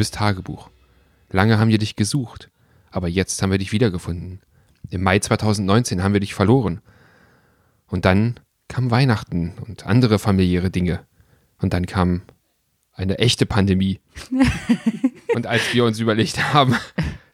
liebes 0.00 0.10
Tagebuch. 0.12 0.70
Lange 1.30 1.58
haben 1.58 1.68
wir 1.68 1.76
dich 1.76 1.94
gesucht, 1.94 2.50
aber 2.90 3.06
jetzt 3.06 3.42
haben 3.42 3.50
wir 3.50 3.58
dich 3.58 3.70
wiedergefunden. 3.70 4.40
Im 4.88 5.02
Mai 5.02 5.18
2019 5.18 6.02
haben 6.02 6.14
wir 6.14 6.20
dich 6.20 6.32
verloren. 6.32 6.80
Und 7.86 8.06
dann 8.06 8.40
kam 8.66 8.90
Weihnachten 8.90 9.58
und 9.60 9.84
andere 9.84 10.18
familiäre 10.18 10.70
Dinge. 10.70 11.04
Und 11.58 11.74
dann 11.74 11.84
kam 11.84 12.22
eine 12.94 13.18
echte 13.18 13.44
Pandemie. 13.44 14.00
und 15.34 15.46
als 15.46 15.74
wir 15.74 15.84
uns 15.84 16.00
überlegt 16.00 16.54
haben, 16.54 16.76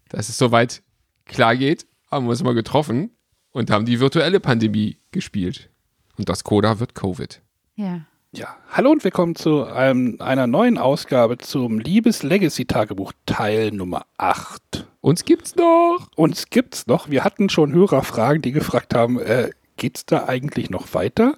dass 0.08 0.29
es 0.29 0.36
soweit 0.36 0.82
klar 1.25 1.54
geht, 1.54 1.86
haben 2.11 2.26
wir 2.26 2.30
uns 2.30 2.43
mal 2.43 2.54
getroffen 2.54 3.12
und 3.53 3.71
haben 3.71 3.86
die 3.86 4.00
virtuelle 4.00 4.40
Pandemie 4.40 4.98
gespielt. 5.12 5.71
Und 6.18 6.29
das 6.29 6.43
Coda 6.43 6.80
wird 6.80 6.96
Covid. 6.96 7.40
Ja. 7.76 8.07
Ja, 8.36 8.54
hallo 8.71 8.90
und 8.90 9.03
willkommen 9.03 9.35
zu 9.35 9.64
einem, 9.64 10.21
einer 10.21 10.46
neuen 10.46 10.77
Ausgabe 10.77 11.39
zum 11.39 11.79
Liebes-Legacy-Tagebuch 11.79 13.14
Teil 13.25 13.71
Nummer 13.71 14.04
8. 14.18 14.86
Uns 15.00 15.25
gibt's 15.25 15.57
noch. 15.57 16.11
Uns 16.17 16.50
gibt's 16.50 16.86
noch. 16.86 17.08
Wir 17.08 17.25
hatten 17.25 17.49
schon 17.49 17.72
Hörerfragen, 17.72 18.43
die 18.43 18.53
gefragt 18.53 18.94
haben, 18.94 19.18
äh, 19.18 19.53
geht's 19.79 20.04
da 20.04 20.29
eigentlich 20.29 20.68
noch 20.68 20.93
weiter? 20.93 21.35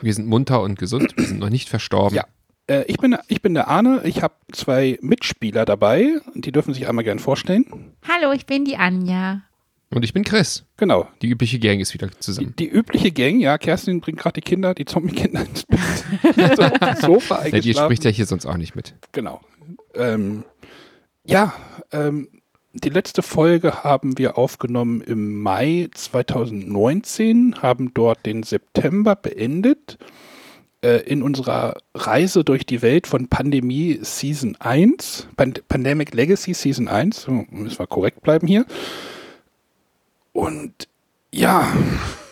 Wir 0.00 0.14
sind 0.14 0.26
munter 0.26 0.62
und 0.62 0.78
gesund, 0.78 1.14
wir 1.14 1.26
sind 1.26 1.40
noch 1.40 1.50
nicht 1.50 1.68
verstorben. 1.68 2.16
Ja. 2.16 2.24
Äh, 2.68 2.84
ich, 2.84 2.96
bin, 2.96 3.18
ich 3.28 3.42
bin 3.42 3.52
der 3.52 3.68
Arne, 3.68 4.00
ich 4.04 4.22
habe 4.22 4.32
zwei 4.50 4.98
Mitspieler 5.02 5.66
dabei, 5.66 6.22
die 6.32 6.52
dürfen 6.52 6.72
sich 6.72 6.88
einmal 6.88 7.04
gern 7.04 7.18
vorstellen. 7.18 7.66
Hallo, 8.08 8.32
ich 8.32 8.46
bin 8.46 8.64
die 8.64 8.78
Anja. 8.78 9.42
Und 9.94 10.04
ich 10.04 10.12
bin 10.12 10.24
Chris. 10.24 10.64
Genau. 10.76 11.08
Die 11.22 11.28
übliche 11.28 11.60
Gang 11.60 11.80
ist 11.80 11.94
wieder 11.94 12.08
Die, 12.08 12.18
zusammen. 12.18 12.54
die 12.58 12.68
übliche 12.68 13.12
Gang, 13.12 13.38
ja, 13.38 13.56
Kerstin 13.58 14.00
bringt 14.00 14.18
gerade 14.18 14.34
die 14.34 14.40
Kinder, 14.40 14.74
die 14.74 14.84
Zombie-Kinder 14.84 15.46
ins 15.46 15.64
Bett. 15.64 16.56
so, 17.00 17.06
Sofa 17.06 17.46
Ja, 17.46 17.60
die 17.60 17.74
spricht 17.74 18.04
ja 18.04 18.10
hier 18.10 18.26
sonst 18.26 18.44
auch 18.44 18.56
nicht 18.56 18.74
mit. 18.74 18.94
Genau. 19.12 19.40
Ähm, 19.94 20.44
ja, 21.24 21.54
ähm, 21.92 22.28
die 22.72 22.88
letzte 22.88 23.22
Folge 23.22 23.84
haben 23.84 24.18
wir 24.18 24.36
aufgenommen 24.36 25.00
im 25.00 25.40
Mai 25.40 25.88
2019, 25.94 27.62
haben 27.62 27.94
dort 27.94 28.26
den 28.26 28.42
September 28.42 29.14
beendet 29.14 29.96
äh, 30.82 30.98
in 31.06 31.22
unserer 31.22 31.76
Reise 31.94 32.42
durch 32.42 32.66
die 32.66 32.82
Welt 32.82 33.06
von 33.06 33.28
Pandemie 33.28 34.00
Season 34.02 34.56
1, 34.58 35.28
Pand 35.36 35.68
Pandemic 35.68 36.14
Legacy 36.14 36.52
Season 36.52 36.88
1, 36.88 37.22
so, 37.22 37.44
müssen 37.48 37.78
wir 37.78 37.86
korrekt 37.86 38.22
bleiben 38.22 38.48
hier. 38.48 38.66
Und 40.34 40.88
ja, 41.32 41.72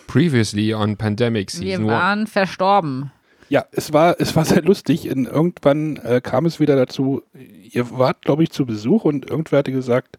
Previously 0.09 0.75
on 0.75 0.97
Pandemic 0.99 1.51
Wir 1.55 1.77
Season 1.79 1.89
1. 1.89 1.91
waren 1.91 2.27
verstorben. 2.27 3.13
Ja, 3.49 3.65
es 3.71 3.93
war, 3.93 4.17
es 4.19 4.35
war 4.35 4.45
sehr 4.45 4.63
lustig. 4.63 5.07
In, 5.07 5.25
irgendwann 5.25 5.97
äh, 5.97 6.21
kam 6.21 6.45
es 6.45 6.61
wieder 6.61 6.77
dazu, 6.77 7.23
ihr 7.35 7.91
wart, 7.91 8.23
glaube 8.23 8.43
ich, 8.43 8.51
zu 8.51 8.67
Besuch 8.67 9.05
und 9.05 9.31
irgendwer 9.31 9.61
hatte 9.61 9.73
gesagt, 9.73 10.19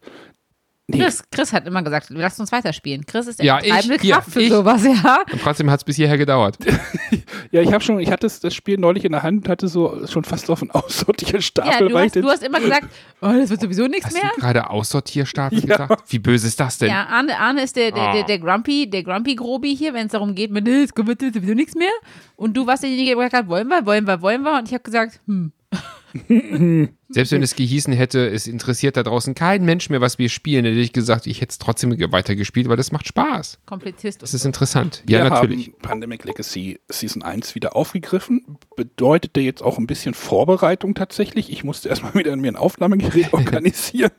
nee, 0.88 0.98
Chris, 0.98 1.22
Chris 1.30 1.52
hat 1.52 1.66
immer 1.66 1.82
gesagt, 1.82 2.06
lasst 2.10 2.38
uns 2.40 2.52
weiterspielen. 2.52 3.04
Chris 3.06 3.26
ist 3.26 3.38
der 3.38 3.46
Ja, 3.46 3.58
treibende 3.60 3.98
Kraft 3.98 4.30
für 4.30 4.42
ich. 4.42 4.50
sowas, 4.50 4.84
ja. 4.84 5.18
Und 5.32 5.40
trotzdem 5.42 5.70
hat 5.70 5.80
es 5.80 5.84
bis 5.84 5.96
hierher 5.96 6.18
gedauert. 6.18 6.56
ja, 7.50 7.60
ich 7.62 7.72
habe 7.72 7.82
schon, 7.82 7.98
ich 8.00 8.10
hatte 8.10 8.28
das, 8.40 8.54
Spiel 8.54 8.78
neulich 8.78 9.04
in 9.04 9.12
der 9.12 9.22
Hand, 9.22 9.48
hatte 9.48 9.68
so 9.68 10.06
schon 10.06 10.24
fast 10.24 10.50
auf 10.50 10.62
einen 10.62 10.70
aussortierten 10.72 11.36
Ja, 11.36 11.42
Stapel. 11.42 11.88
du 11.88 11.98
hast, 11.98 12.16
du 12.16 12.28
hast 12.28 12.42
immer 12.42 12.60
gesagt, 12.60 12.88
oh, 13.22 13.28
das 13.32 13.50
wird 13.50 13.60
sowieso 13.60 13.86
nichts 13.86 14.06
Hast 14.06 14.14
mehr. 14.14 14.30
du 14.34 14.40
gerade 14.40 14.68
Aussortierstapel 14.70 15.58
Ja. 15.60 15.76
gesagt? 15.78 16.12
Wie 16.12 16.18
böse 16.18 16.46
ist 16.46 16.60
das 16.60 16.78
denn? 16.78 16.90
Ja, 16.90 17.06
Arne, 17.06 17.38
Arne 17.38 17.62
ist 17.62 17.76
der, 17.76 17.90
der, 17.90 18.12
der, 18.12 18.22
Ah. 18.22 18.26
der 18.26 18.38
Grumpy, 18.38 18.88
der 18.88 19.02
Grumpy 19.02 19.34
Grobi 19.34 19.74
hier, 19.74 19.94
wenn 19.94 20.06
es 20.06 20.12
darum 20.12 20.34
geht, 20.34 20.50
mit, 20.50 20.64
"Nee, 20.64 20.82
es 20.84 20.90
wird 20.94 21.20
sowieso 21.20 21.54
nichts 21.54 21.74
mehr. 21.74 21.88
Und 22.36 22.56
du 22.56 22.66
warst 22.66 22.82
derjenige, 22.82 23.10
der 23.10 23.16
gesagt 23.16 23.34
hat, 23.34 23.48
wollen 23.48 23.68
wir, 23.68 23.84
wollen 23.86 24.06
wir, 24.06 24.20
wollen 24.20 24.42
wir. 24.42 24.58
Und 24.58 24.68
ich 24.68 24.74
habe 24.74 24.82
gesagt, 24.82 25.20
hm, 25.26 25.52
Selbst 27.14 27.32
wenn 27.32 27.42
es 27.42 27.54
gehießen 27.54 27.92
hätte, 27.92 28.28
es 28.28 28.46
interessiert 28.46 28.96
da 28.96 29.02
draußen 29.02 29.34
kein 29.34 29.64
Mensch 29.64 29.88
mehr, 29.88 30.00
was 30.00 30.18
wir 30.18 30.28
spielen, 30.28 30.64
hätte 30.64 30.78
ich 30.78 30.92
gesagt, 30.92 31.26
ich 31.26 31.40
hätte 31.40 31.52
es 31.52 31.58
trotzdem 31.58 31.96
weitergespielt, 32.12 32.68
weil 32.68 32.76
das 32.76 32.92
macht 32.92 33.06
Spaß. 33.06 33.58
Komplizist. 33.66 34.22
Das 34.22 34.34
ist 34.34 34.44
interessant. 34.44 35.02
wir 35.06 35.18
Ja, 35.18 35.28
natürlich. 35.28 35.68
haben 35.68 35.78
Pandemic 35.80 36.24
Legacy 36.24 36.80
Season 36.88 37.22
1 37.22 37.54
wieder 37.54 37.76
aufgegriffen. 37.76 38.58
Bedeutete 38.76 39.40
jetzt 39.40 39.62
auch 39.62 39.78
ein 39.78 39.86
bisschen 39.86 40.14
Vorbereitung 40.14 40.94
tatsächlich. 40.94 41.50
Ich 41.50 41.62
musste 41.64 41.88
erstmal 41.88 42.14
wieder 42.14 42.34
mir 42.36 42.50
ein 42.50 42.56
Aufnahmegerät 42.56 43.32
organisieren. 43.32 44.10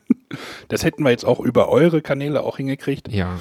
Das 0.69 0.83
hätten 0.83 1.03
wir 1.03 1.11
jetzt 1.11 1.25
auch 1.25 1.39
über 1.39 1.69
eure 1.69 2.01
Kanäle 2.01 2.43
auch 2.43 2.57
hingekriegt. 2.57 3.11
Ja. 3.11 3.39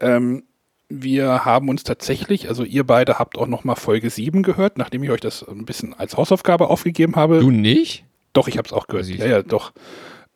Ähm, 0.00 0.42
wir 0.88 1.44
haben 1.44 1.68
uns 1.68 1.84
tatsächlich, 1.84 2.48
also 2.48 2.64
ihr 2.64 2.84
beide 2.84 3.18
habt 3.20 3.38
auch 3.38 3.46
nochmal 3.46 3.76
Folge 3.76 4.10
7 4.10 4.42
gehört, 4.42 4.76
nachdem 4.76 5.04
ich 5.04 5.10
euch 5.10 5.20
das 5.20 5.46
ein 5.46 5.64
bisschen 5.64 5.94
als 5.94 6.16
Hausaufgabe 6.16 6.68
aufgegeben 6.68 7.14
habe. 7.14 7.38
Du 7.38 7.52
nicht? 7.52 8.04
Doch, 8.32 8.48
ich 8.48 8.58
habe 8.58 8.66
es 8.66 8.72
auch 8.72 8.86
gehört. 8.86 9.06
Ja, 9.06 9.26
ja, 9.26 9.42
doch. 9.42 9.72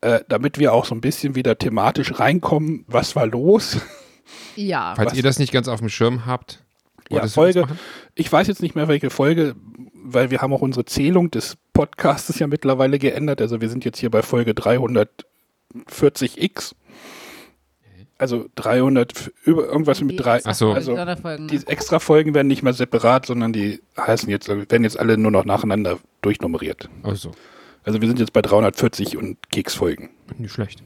Äh, 0.00 0.20
damit 0.28 0.58
wir 0.58 0.72
auch 0.72 0.84
so 0.84 0.94
ein 0.94 1.00
bisschen 1.00 1.34
wieder 1.34 1.56
thematisch 1.56 2.18
reinkommen, 2.18 2.84
was 2.86 3.16
war 3.16 3.26
los? 3.26 3.78
Ja. 4.56 4.94
Falls 4.96 5.12
Was? 5.12 5.16
ihr 5.16 5.22
das 5.22 5.38
nicht 5.38 5.52
ganz 5.52 5.68
auf 5.68 5.80
dem 5.80 5.88
Schirm 5.88 6.26
habt. 6.26 6.64
Ja, 7.10 7.26
Folge. 7.26 7.66
Ich 8.14 8.32
weiß 8.32 8.46
jetzt 8.46 8.62
nicht 8.62 8.74
mehr, 8.74 8.88
welche 8.88 9.10
Folge, 9.10 9.54
weil 9.92 10.30
wir 10.30 10.40
haben 10.40 10.52
auch 10.52 10.62
unsere 10.62 10.84
Zählung 10.84 11.30
des 11.30 11.56
Podcasts 11.72 12.38
ja 12.38 12.46
mittlerweile 12.46 12.98
geändert. 12.98 13.40
Also 13.40 13.60
wir 13.60 13.68
sind 13.68 13.84
jetzt 13.84 13.98
hier 13.98 14.10
bei 14.10 14.22
Folge 14.22 14.52
340x. 14.52 16.74
Also 18.16 18.46
300, 18.54 19.32
über 19.44 19.66
irgendwas 19.66 20.00
mit 20.00 20.24
drei. 20.24 20.40
Ach 20.44 20.54
so. 20.54 20.72
Also. 20.72 20.96
Die 20.96 21.66
extra 21.66 21.98
Folgen 21.98 22.32
werden 22.32 22.46
nicht 22.46 22.62
mehr 22.62 22.72
separat, 22.72 23.26
sondern 23.26 23.52
die 23.52 23.82
heißen 23.98 24.30
jetzt, 24.30 24.48
werden 24.48 24.84
jetzt 24.84 24.98
alle 24.98 25.18
nur 25.18 25.32
noch 25.32 25.44
nacheinander 25.44 25.98
durchnummeriert. 26.22 26.88
Also, 27.02 27.32
Also 27.84 28.00
wir 28.00 28.08
sind 28.08 28.18
jetzt 28.18 28.32
bei 28.32 28.42
340 28.42 29.16
und 29.16 29.50
Keksfolgen. 29.50 30.10
nicht 30.38 30.52
schlecht. 30.52 30.82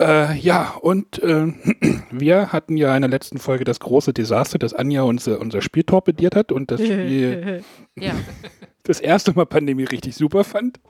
Äh, 0.00 0.38
ja, 0.38 0.76
und 0.80 1.22
äh, 1.22 1.52
wir 2.10 2.52
hatten 2.52 2.76
ja 2.78 2.96
in 2.96 3.02
der 3.02 3.10
letzten 3.10 3.38
Folge 3.38 3.64
das 3.64 3.80
große 3.80 4.14
Desaster, 4.14 4.58
dass 4.58 4.72
Anja 4.72 5.02
unser, 5.02 5.38
unser 5.40 5.60
Spiel 5.60 5.84
torpediert 5.84 6.34
hat 6.34 6.52
und 6.52 6.70
das 6.70 6.80
Spiel 6.84 7.62
ja. 7.96 8.12
das 8.84 9.00
erste 9.00 9.32
Mal 9.32 9.44
Pandemie 9.44 9.84
richtig 9.84 10.16
super 10.16 10.44
fand. 10.44 10.80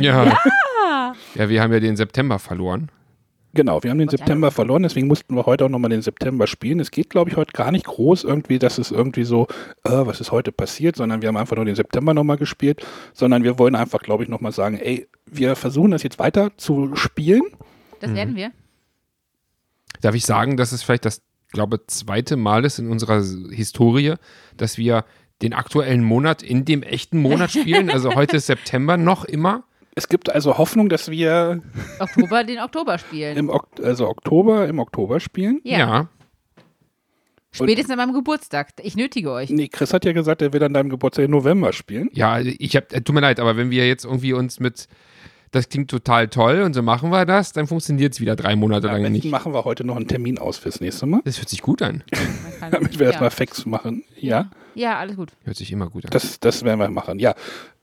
Ja. 0.00 0.24
ja. 1.34 1.48
wir 1.48 1.62
haben 1.62 1.72
ja 1.72 1.80
den 1.80 1.96
September 1.96 2.38
verloren. 2.38 2.90
Genau, 3.54 3.82
wir 3.82 3.90
haben 3.90 3.98
den 3.98 4.10
September 4.10 4.50
verloren, 4.50 4.82
deswegen 4.82 5.06
mussten 5.06 5.34
wir 5.34 5.46
heute 5.46 5.64
auch 5.64 5.68
nochmal 5.70 5.90
den 5.90 6.02
September 6.02 6.46
spielen. 6.46 6.80
Es 6.80 6.90
geht, 6.90 7.08
glaube 7.08 7.30
ich, 7.30 7.36
heute 7.36 7.52
gar 7.52 7.72
nicht 7.72 7.86
groß 7.86 8.24
irgendwie, 8.24 8.58
dass 8.58 8.76
es 8.76 8.90
irgendwie 8.90 9.24
so, 9.24 9.46
äh, 9.84 9.90
was 9.90 10.20
ist 10.20 10.32
heute 10.32 10.52
passiert, 10.52 10.96
sondern 10.96 11.22
wir 11.22 11.28
haben 11.28 11.36
einfach 11.36 11.56
nur 11.56 11.64
den 11.64 11.74
September 11.74 12.12
nochmal 12.12 12.36
gespielt, 12.36 12.86
sondern 13.14 13.44
wir 13.44 13.58
wollen 13.58 13.74
einfach, 13.74 14.00
glaube 14.00 14.22
ich, 14.22 14.28
nochmal 14.28 14.52
sagen, 14.52 14.78
ey, 14.78 15.08
wir 15.24 15.56
versuchen 15.56 15.92
das 15.92 16.02
jetzt 16.02 16.18
weiter 16.18 16.50
zu 16.58 16.94
spielen. 16.94 17.42
Das 18.00 18.12
werden 18.12 18.36
wir. 18.36 18.52
Darf 20.00 20.14
ich 20.14 20.26
sagen, 20.26 20.56
dass 20.56 20.72
es 20.72 20.82
vielleicht 20.82 21.06
das, 21.06 21.22
glaube 21.50 21.86
zweite 21.86 22.36
Mal 22.36 22.64
ist 22.66 22.78
in 22.78 22.90
unserer 22.90 23.22
Historie, 23.50 24.14
dass 24.56 24.76
wir 24.76 25.04
den 25.40 25.54
aktuellen 25.54 26.04
Monat 26.04 26.42
in 26.42 26.64
dem 26.64 26.82
echten 26.82 27.20
Monat 27.20 27.50
spielen? 27.50 27.90
Also 27.90 28.14
heute 28.14 28.36
ist 28.36 28.46
September 28.46 28.96
noch 28.96 29.24
immer. 29.24 29.64
Es 29.98 30.08
gibt 30.08 30.30
also 30.32 30.58
Hoffnung, 30.58 30.88
dass 30.88 31.10
wir 31.10 31.60
Oktober 31.98 32.44
den 32.44 32.60
Oktober 32.60 32.98
spielen. 32.98 33.36
im 33.36 33.50
ok 33.50 33.66
also 33.82 34.08
Oktober 34.08 34.68
im 34.68 34.78
Oktober 34.78 35.18
spielen. 35.18 35.60
Ja. 35.64 36.08
Spätestens 37.50 37.90
an 37.90 37.96
meinem 37.96 38.14
Geburtstag. 38.14 38.68
Ich 38.80 38.94
nötige 38.94 39.32
euch. 39.32 39.50
Nee, 39.50 39.66
Chris 39.66 39.92
hat 39.92 40.04
ja 40.04 40.12
gesagt, 40.12 40.40
er 40.40 40.52
will 40.52 40.62
an 40.62 40.72
deinem 40.72 40.88
Geburtstag 40.88 41.24
im 41.24 41.32
November 41.32 41.72
spielen. 41.72 42.10
Ja, 42.12 42.38
ich 42.38 42.76
hab, 42.76 42.92
äh, 42.92 43.00
tut 43.00 43.12
mir 43.12 43.22
leid, 43.22 43.40
aber 43.40 43.56
wenn 43.56 43.70
wir 43.70 43.88
jetzt 43.88 44.04
irgendwie 44.04 44.34
uns 44.34 44.60
mit, 44.60 44.86
das 45.50 45.68
klingt 45.68 45.90
total 45.90 46.28
toll 46.28 46.62
und 46.62 46.74
so 46.74 46.82
machen 46.82 47.10
wir 47.10 47.26
das, 47.26 47.52
dann 47.52 47.66
funktioniert 47.66 48.12
es 48.12 48.20
wieder 48.20 48.36
drei 48.36 48.54
Monate 48.54 48.88
Am 48.88 49.02
lang 49.02 49.10
nicht. 49.10 49.24
machen 49.24 49.52
wir 49.52 49.64
heute 49.64 49.82
noch 49.82 49.96
einen 49.96 50.06
Termin 50.06 50.38
aus 50.38 50.58
fürs 50.58 50.80
nächste 50.80 51.06
Mal, 51.06 51.22
Das 51.24 51.38
hört 51.38 51.48
sich 51.48 51.62
gut 51.62 51.82
an. 51.82 52.04
Damit 52.70 53.00
wir 53.00 53.06
ja. 53.06 53.10
erstmal 53.10 53.30
Facts 53.30 53.66
machen. 53.66 54.04
Ja, 54.16 54.50
Ja, 54.74 54.98
alles 54.98 55.16
gut. 55.16 55.32
Hört 55.42 55.56
sich 55.56 55.72
immer 55.72 55.90
gut 55.90 56.04
an. 56.04 56.10
das, 56.12 56.38
das 56.38 56.62
werden 56.62 56.78
wir 56.78 56.88
machen. 56.88 57.18
Ja, 57.18 57.34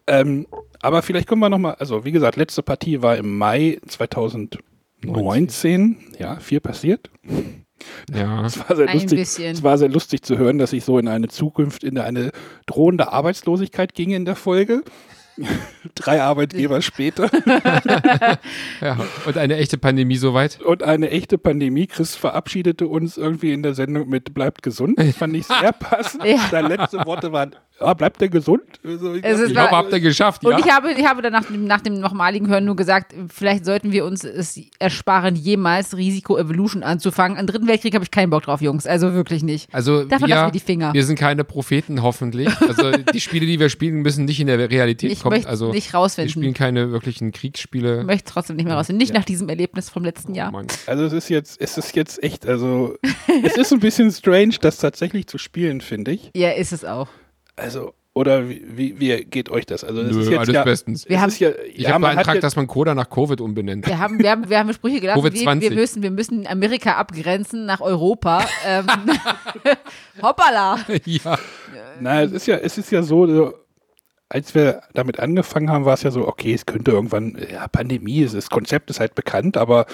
ähm, 0.08 0.48
aber 0.82 1.02
vielleicht 1.02 1.28
können 1.28 1.42
wir 1.42 1.50
noch 1.50 1.58
mal, 1.58 1.74
also 1.74 2.06
wie 2.06 2.12
gesagt, 2.12 2.38
letzte 2.38 2.64
Partie 2.64 3.02
war 3.02 3.18
im 3.18 3.38
Mai 3.38 3.80
2019. 3.88 5.98
Ja, 6.20 6.38
viel 6.38 6.60
passiert. 6.60 7.10
ja. 8.14 8.46
Es 8.56 8.58
war 8.60 8.76
sehr 8.76 8.88
Ein 8.88 9.00
lustig. 9.00 9.20
bisschen. 9.20 9.52
Es 9.54 9.64
war 9.64 9.78
sehr 9.78 9.90
lustig 9.90 10.22
zu 10.24 10.38
hören, 10.38 10.58
dass 10.58 10.74
ich 10.74 10.84
so 10.86 10.98
in 11.00 11.08
eine 11.08 11.28
Zukunft, 11.28 11.84
in 11.84 11.98
eine 11.98 12.32
drohende 12.66 13.12
Arbeitslosigkeit 13.12 13.94
ging 13.94 14.12
in 14.12 14.26
der 14.26 14.36
Folge. 14.36 14.84
Drei 15.96 16.22
Arbeitgeber 16.22 16.82
später 16.82 17.30
ja. 18.82 18.98
Und 19.26 19.38
eine 19.38 19.58
echte 19.58 19.78
Pandemie 19.78 20.16
soweit? 20.16 20.62
und 20.62 20.82
eine 20.82 21.10
echte 21.10 21.38
Pandemie. 21.38 21.88
Chris 21.88 22.16
verabschiedete 22.16 22.88
uns 22.88 23.18
irgendwie 23.18 23.52
in 23.52 23.62
der 23.62 23.74
Sendung 23.74 24.08
mit 24.08 24.34
bleibt 24.34 24.64
gesund. 24.64 24.98
Das 24.98 25.18
fand 25.18 25.36
ich 25.36 25.46
sehr 25.46 25.74
passend. 25.74 26.24
Ja. 26.24 26.38
Seine 26.50 26.70
letzten 26.70 27.06
Worte 27.06 27.34
waren 27.34 27.54
ja, 27.80 27.94
bleibt 27.94 28.22
der 28.22 28.30
gesund? 28.30 28.62
Also, 28.84 29.14
ich 29.16 29.24
Es 29.24 29.38
glaub, 29.38 29.44
ist 29.46 29.50
Ich 29.52 29.56
war- 29.56 29.68
glaube, 29.68 29.78
habt 29.84 29.94
ihr 29.94 30.00
geschafft, 30.00 30.46
Und 30.46 30.52
ja? 30.52 30.60
ich 30.60 30.72
habe, 30.72 30.92
ich 30.94 31.06
habe 31.06 31.22
dann 31.22 31.34
nach 31.34 31.46
dem, 31.46 31.66
nach 31.66 31.82
dem 31.82 32.00
nochmaligen 32.00 32.48
Hören 32.48 32.66
nur 32.66 32.76
gesagt, 32.76 33.14
vielleicht 33.34 33.66
sollten 33.66 33.92
wir 33.92 34.06
uns 34.06 34.24
es 34.24 34.60
ersparen, 34.80 35.36
jemals 35.36 35.98
Risiko 35.98 36.38
Evolution 36.38 36.84
anzufangen. 36.84 37.38
An 37.38 37.48
dritten 37.48 37.68
Weltkrieg 37.68 37.94
habe 37.94 38.04
ich 38.04 38.12
keinen 38.12 38.30
Bock 38.30 38.44
drauf, 38.44 38.62
Jungs. 38.62 38.86
Also 38.88 39.14
wirklich 39.14 39.44
nicht. 39.44 39.74
Also 39.74 40.04
Davon 40.06 40.28
wir, 40.28 40.36
lassen 40.36 40.48
wir 40.48 40.52
die 40.52 40.60
Finger. 40.60 40.94
wir 40.94 41.04
sind 41.04 41.18
keine 41.20 41.44
Propheten, 41.44 42.02
hoffentlich. 42.02 42.50
Also 42.62 42.92
die 43.14 43.20
Spiele, 43.22 43.46
die 43.46 43.60
wir 43.60 43.70
spielen, 43.70 44.02
müssen 44.02 44.26
nicht 44.26 44.40
in 44.40 44.48
der 44.48 44.70
Realität 44.70 45.12
Ich 45.12 45.22
kommen. 45.22 45.36
möchte 45.36 45.50
Also 45.50 45.72
nicht 45.72 45.92
wir 45.92 46.00
rausfinden. 46.00 46.30
spielen 46.32 46.54
keine 46.54 46.92
wirklichen 46.92 47.32
Kriegsspiele. 47.32 48.02
Ich 48.02 48.06
möchte 48.06 48.32
trotzdem 48.32 48.56
nicht 48.56 48.66
mehr 48.66 48.76
rausfinden. 48.76 49.00
Nicht 49.00 49.14
nach 49.14 49.26
diesem 49.26 49.50
Erlebnis 49.50 49.90
vom 49.90 50.04
letzten 50.04 50.34
Jahr. 50.34 50.50
Oh 50.50 50.52
Mann. 50.54 50.68
Also 50.88 51.04
es 51.06 51.14
ist 51.14 51.30
jetzt, 51.30 51.60
es 51.60 51.78
ist 51.78 51.96
jetzt 51.96 52.24
echt, 52.24 52.46
also 52.48 52.96
es 53.44 53.58
ist 53.58 53.74
ein 53.74 53.80
bisschen 53.80 54.12
strange, 54.12 54.56
das 54.62 54.78
tatsächlich 54.78 55.28
zu 55.28 55.38
spielen, 55.38 55.82
finde 55.82 56.12
ich. 56.12 56.32
Ja, 56.36 56.52
ist 56.52 56.72
es 56.72 56.86
auch. 56.86 57.08
Also, 57.56 57.94
oder 58.14 58.48
wie, 58.48 58.64
wie, 58.78 59.00
wie 59.00 59.26
geht 59.26 59.50
euch 59.50 59.66
das? 59.66 59.84
Also 59.84 60.02
das 60.04 60.12
Nö, 60.14 60.22
ist 60.22 60.30
jetzt 60.30 60.40
alles 60.40 60.54
ja, 60.56 60.64
bestens. 60.64 61.10
Wir 61.10 61.20
haben- 61.22 61.34
ja, 61.38 61.50
Ich 61.74 61.80
ja, 61.82 61.90
habe 61.92 62.02
beantragt, 62.06 62.44
dass 62.44 62.56
man 62.56 62.66
Coda 62.68 62.96
nach 62.96 63.10
Covid 63.10 63.42
umbenennt. 63.42 63.86
Wir 63.88 64.00
haben, 64.00 64.20
wir 64.20 64.32
haben, 64.32 64.50
wir 64.50 64.58
haben 64.58 64.72
Sprüche 64.74 65.02
gelassen, 65.02 65.22
wie, 65.24 65.34
wir 65.42 65.48
Covid-20. 65.52 65.74
müssen, 65.76 66.04
wir 66.04 66.12
müssen 66.12 66.48
Amerika 66.48 66.94
abgrenzen 66.94 67.66
nach 67.66 67.82
Europa. 67.82 68.46
ähm, 68.66 68.86
hoppala. 70.22 70.80
ja. 71.06 71.38
na, 72.00 72.24
es 72.24 72.32
ist 72.32 72.48
ja, 72.48 72.56
es 72.58 72.78
ist 72.78 72.92
ja 72.92 73.04
so, 73.04 73.28
so, 73.28 73.54
als 74.30 74.56
wir 74.56 74.82
damit 74.94 75.20
angefangen 75.20 75.70
haben, 75.70 75.86
war 75.86 75.94
es 75.94 76.04
ja 76.04 76.12
so, 76.12 76.28
okay, 76.28 76.54
es 76.54 76.66
könnte 76.66 76.92
irgendwann, 76.92 77.38
ja, 77.52 77.68
Pandemie, 77.68 78.24
es 78.24 78.34
ist, 78.34 78.46
das 78.46 78.50
Konzept 78.50 78.90
ist 78.90 79.00
halt 79.00 79.16
bekannt, 79.16 79.58
aber 79.58 79.86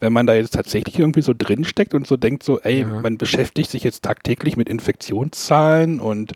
wenn 0.00 0.12
man 0.12 0.26
da 0.26 0.34
jetzt 0.34 0.54
tatsächlich 0.54 0.98
irgendwie 0.98 1.22
so 1.22 1.34
drinsteckt 1.36 1.94
und 1.94 2.06
so 2.06 2.16
denkt, 2.16 2.42
so, 2.42 2.58
ey, 2.60 2.80
Ja. 2.80 2.86
man 2.86 3.16
beschäftigt 3.18 3.70
sich 3.70 3.84
jetzt 3.84 4.02
tagtäglich 4.02 4.56
mit 4.56 4.68
Infektionszahlen 4.68 6.00
und 6.00 6.32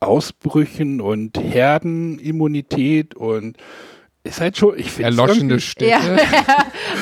Ausbrüchen 0.00 1.00
und 1.00 1.38
Herdenimmunität 1.38 3.14
und 3.14 3.56
ist 4.22 4.40
halt 4.40 4.56
schon, 4.56 4.78
ich 4.78 4.90
finde 4.90 5.04
Erloschene 5.04 5.60
Städte. 5.60 5.90
Ja, 5.90 6.16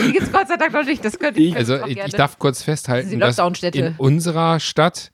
die 0.04 0.12
gibt 0.12 0.26
es 0.26 0.32
Gott 0.32 0.48
sei 0.48 0.56
Dank 0.56 0.72
noch 0.72 0.84
nicht. 0.84 1.04
Das 1.04 1.18
könnte 1.18 1.40
ich, 1.40 1.56
Also 1.56 1.84
ich, 1.86 1.98
ich 1.98 2.12
darf 2.12 2.38
kurz 2.38 2.62
festhalten, 2.62 3.18
dass 3.18 3.38
in 3.38 3.94
unserer 3.98 4.60
Stadt 4.60 5.10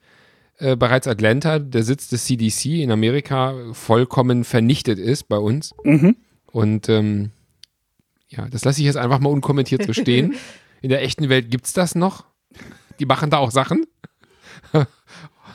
äh, 0.57 0.75
bereits 0.75 1.07
Atlanta, 1.07 1.59
der 1.59 1.83
Sitz 1.83 2.07
des 2.07 2.25
CDC 2.25 2.81
in 2.81 2.91
Amerika, 2.91 3.55
vollkommen 3.73 4.43
vernichtet 4.43 4.99
ist 4.99 5.27
bei 5.27 5.37
uns. 5.37 5.73
Mhm. 5.83 6.15
Und 6.51 6.89
ähm, 6.89 7.31
ja, 8.29 8.47
das 8.49 8.65
lasse 8.65 8.81
ich 8.81 8.85
jetzt 8.85 8.97
einfach 8.97 9.19
mal 9.19 9.29
unkommentiert 9.29 9.83
so 9.83 9.93
stehen. 9.93 10.35
In 10.81 10.89
der 10.89 11.01
echten 11.01 11.29
Welt 11.29 11.49
gibt 11.49 11.65
es 11.65 11.73
das 11.73 11.95
noch. 11.95 12.25
Die 12.99 13.05
machen 13.05 13.29
da 13.29 13.37
auch 13.37 13.51
Sachen. 13.51 13.85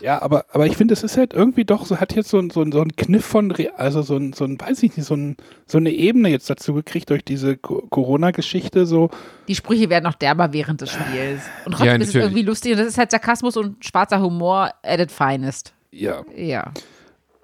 Ja, 0.01 0.21
aber, 0.23 0.47
aber 0.53 0.67
ich 0.67 0.77
finde, 0.77 0.95
es 0.95 1.03
ist 1.03 1.17
halt 1.17 1.35
irgendwie 1.35 1.65
doch, 1.65 1.85
so 1.87 1.99
hat 1.99 2.15
jetzt 2.15 2.29
so, 2.31 2.39
ein- 2.39 2.51
so, 2.51 2.63
ein- 2.63 2.73
so 2.73 2.81
ein 2.81 2.97
Kniff 2.97 3.25
von, 3.25 3.51
Re 3.51 3.71
also 3.77 4.03
so 4.03 4.17
ein, 4.17 4.33
so 4.33 4.45
ein, 4.45 4.61
weiß 4.61 4.83
ich 4.83 4.97
nicht, 4.97 5.07
so, 5.07 5.15
ein, 5.15 5.37
so 5.67 5.79
eine 5.79 5.91
Ebene 5.91 6.29
jetzt 6.29 6.49
dazu 6.51 6.75
gekriegt 6.75 7.11
durch 7.11 7.25
diese 7.25 7.57
Co- 7.57 7.87
Corona-Geschichte, 7.91 8.87
so, 8.87 9.11
Die 9.49 9.55
Sprüche 9.55 9.91
werden 9.91 10.05
noch 10.05 10.15
derber 10.15 10.53
während 10.53 10.81
des 10.81 10.91
Spiels. 10.91 11.43
Und 11.65 11.73
trotzdem 11.73 11.87
Ja, 11.89 11.95
ist 11.97 12.09
es 12.09 12.15
irgendwie 12.15 12.43
lustig. 12.43 12.73
Und 12.73 12.79
das 12.79 12.89
ist 12.89 12.99
halt 12.99 13.11
Sarkasmus 13.11 13.57
und 13.57 13.85
schwarzer 13.85 14.21
Humor 14.21 14.71
at 14.83 15.01
its 15.01 15.13
finest. 15.15 15.73
ja. 15.91 16.23
Ja. 16.37 16.73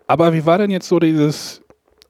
Aber 0.08 0.32
wie 0.32 0.46
war 0.46 0.58
denn 0.58 0.70
jetzt 0.70 0.86
so 0.88 1.00
dieses 1.00 1.62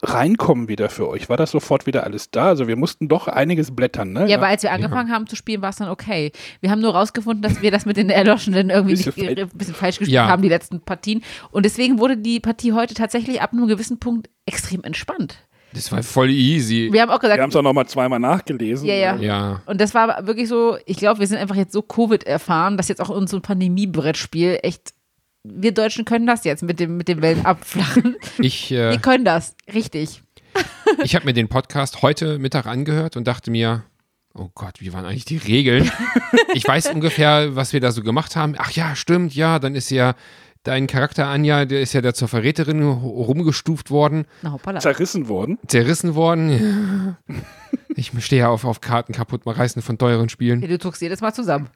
Reinkommen 0.09 0.69
wieder 0.69 0.89
für 0.89 1.09
euch? 1.09 1.29
War 1.29 1.37
das 1.37 1.51
sofort 1.51 1.87
wieder 1.87 2.05
alles 2.05 2.31
da? 2.31 2.47
Also 2.47 2.69
wir 2.69 2.77
mussten 2.77 3.09
doch 3.09 3.29
einiges 3.29 3.75
blättern, 3.75 4.13
ne? 4.13 4.29
Ja, 4.29 4.37
aber 4.39 4.47
als 4.49 4.63
wir 4.63 4.73
angefangen 4.73 5.11
haben 5.11 5.27
zu 5.27 5.37
spielen, 5.37 5.63
war 5.63 5.71
es 5.71 5.77
dann 5.77 5.89
okay. 5.89 6.33
Wir 6.61 6.71
haben 6.71 6.81
nur 6.81 6.95
rausgefunden, 6.95 7.43
dass 7.43 7.61
wir 7.63 7.71
das 7.71 7.87
mit 7.87 7.97
den 7.97 8.11
Erloschenen 8.11 8.71
irgendwie 8.71 8.95
Bisschen 8.95 9.13
nicht, 9.17 9.27
falsch. 9.39 9.51
ein 9.53 9.59
bisschen 9.59 9.75
falsch 9.75 9.99
gespielt 9.99 10.15
Ja. 10.15 10.29
haben, 10.29 10.43
die 10.43 10.49
letzten 10.49 10.81
Partien. 10.81 11.23
Und 11.51 11.65
deswegen 11.65 11.99
wurde 11.99 12.17
die 12.17 12.41
Partie 12.41 12.73
heute 12.73 12.95
tatsächlich 12.95 13.43
ab 13.43 13.53
einem 13.53 13.67
gewissen 13.69 13.99
Punkt 13.99 14.29
extrem 14.47 14.85
entspannt. 14.85 15.39
Das 15.73 15.93
war 15.93 16.03
voll 16.03 16.31
easy. 16.31 16.89
Wir 16.91 17.03
haben 17.03 17.11
auch 17.11 17.19
gesagt, 17.19 17.37
Wir 17.39 17.43
haben 17.43 17.51
es 17.51 17.57
auch 17.57 17.61
nochmal 17.63 17.87
zweimal 17.87 18.19
nachgelesen. 18.19 18.87
Ja, 18.87 18.95
ja. 18.95 19.17
Ja. 19.17 19.63
Und 19.67 19.79
das 19.81 19.93
war 19.93 20.27
wirklich 20.27 20.49
so, 20.49 20.79
ich 20.87 20.97
glaube, 20.97 21.21
wir 21.21 21.27
sind 21.27 21.37
einfach 21.39 21.57
jetzt 21.57 21.73
so 21.73 21.83
Covid 21.83 22.23
erfahren, 22.25 22.79
dass 22.79 22.89
jetzt 22.89 23.01
auch 23.03 23.11
unser 23.11 23.41
Pandemie-Brettspiel 23.41 24.61
echt, 24.63 24.95
wir 25.55 25.73
Deutschen 25.73 26.05
können 26.05 26.27
das 26.27 26.45
jetzt 26.45 26.63
mit 26.63 26.81
dem, 26.81 26.97
mit 26.97 27.09
dem 27.09 27.23
Wellen 27.23 27.45
abflachen. 27.47 28.17
Ich, 28.39 28.71
äh, 28.73 28.91
Wir 28.91 28.99
können 28.99 29.25
das, 29.25 29.57
richtig. 29.73 30.23
ich 31.03 31.15
habe 31.15 31.27
mir 31.27 31.33
den 31.33 31.49
Podcast 31.49 32.03
heute 32.03 32.39
Mittag 32.39 32.67
angehört 32.67 33.17
und 33.17 33.27
dachte 33.27 33.51
mir, 33.51 33.85
oh 34.35 34.49
Gott, 34.55 34.81
wie 34.81 34.93
waren 34.93 35.05
eigentlich 35.05 35.25
die 35.25 35.39
Regeln? 35.39 35.91
ich 36.55 36.67
weiß 36.67 36.89
ungefähr, 36.89 37.57
was 37.57 37.73
wir 37.73 37.81
da 37.81 37.93
so 37.93 38.03
gemacht 38.03 38.37
haben. 38.37 38.55
Ach 38.59 38.71
ja, 38.71 38.95
stimmt, 38.95 39.35
ja, 39.35 39.59
dann 39.59 39.75
ist 39.75 39.91
ja 39.91 40.15
dein 40.67 40.87
Charakter 40.87 41.27
Anja, 41.27 41.65
der 41.65 41.81
ist 41.81 41.93
ja 41.93 42.01
da 42.01 42.15
zur 42.15 42.29
Verräterin 42.29 42.83
rumgestuft 42.83 43.91
worden, 43.91 44.27
Na 44.43 44.53
hoppala. 44.53 44.81
Zerrissen 44.81 45.29
worden. 45.29 45.59
zerrissen 45.67 46.15
worden. 46.15 47.17
Ich 47.99 48.13
stehe 48.19 48.43
ja 48.43 48.49
auf, 48.51 48.67
auf 48.67 48.83
Karten 48.83 49.15
kaputt 49.15 49.47
mal 49.47 49.55
reißen 49.55 49.81
von 49.81 49.97
teuren 49.97 50.29
Spielen. 50.29 50.61
Du 50.61 50.77
druckst 50.77 51.01
jedes 51.01 51.23
Mal 51.23 51.33
zusammen. 51.33 51.71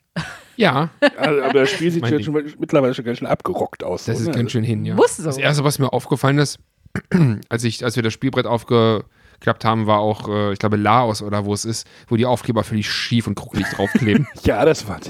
Ja, 0.57 0.91
Also, 1.17 1.43
aber 1.43 1.61
das 1.61 1.71
Spiel 1.71 1.91
sieht 1.91 2.03
Mein 2.03 2.23
schon, 2.23 2.35
mittlerweile 2.59 2.93
schon 2.93 3.07
ganz 3.07 3.19
schön 3.19 3.27
abgerockt 3.27 3.83
aus. 3.83 4.05
das 4.05 4.19
so, 4.19 4.25
ist 4.25 4.29
ne? 4.29 4.35
ganz 4.35 4.51
schön 4.53 4.63
hin, 4.63 4.85
ja. 4.85 4.95
Muss 4.97 5.17
so. 5.17 5.23
Das 5.25 5.39
erste, 5.39 5.65
was 5.65 5.79
mir 5.79 5.95
aufgefallen 5.95 6.37
ist, 6.37 6.59
als, 7.49 7.65
ich, 7.65 7.83
als 7.85 7.97
wir 7.97 8.03
das 8.03 8.13
Spielbrett 8.13 8.45
aufgeklappt 8.45 9.65
haben, 9.65 9.87
war 9.87 10.01
auch, 10.01 10.29
äh, 10.29 10.53
ich 10.53 10.59
glaube, 10.59 10.77
Laos 10.77 11.23
oder 11.23 11.47
wo 11.47 11.55
es 11.55 11.65
ist, 11.65 11.87
wo 12.09 12.17
die 12.17 12.27
Aufkleber 12.27 12.65
völlig 12.65 12.91
schief 12.91 13.27
und 13.27 13.35
kruckelig 13.35 13.67
draufkleben. 13.69 14.27
Ja, 14.45 14.63
das 14.67 14.87
war. 14.89 15.01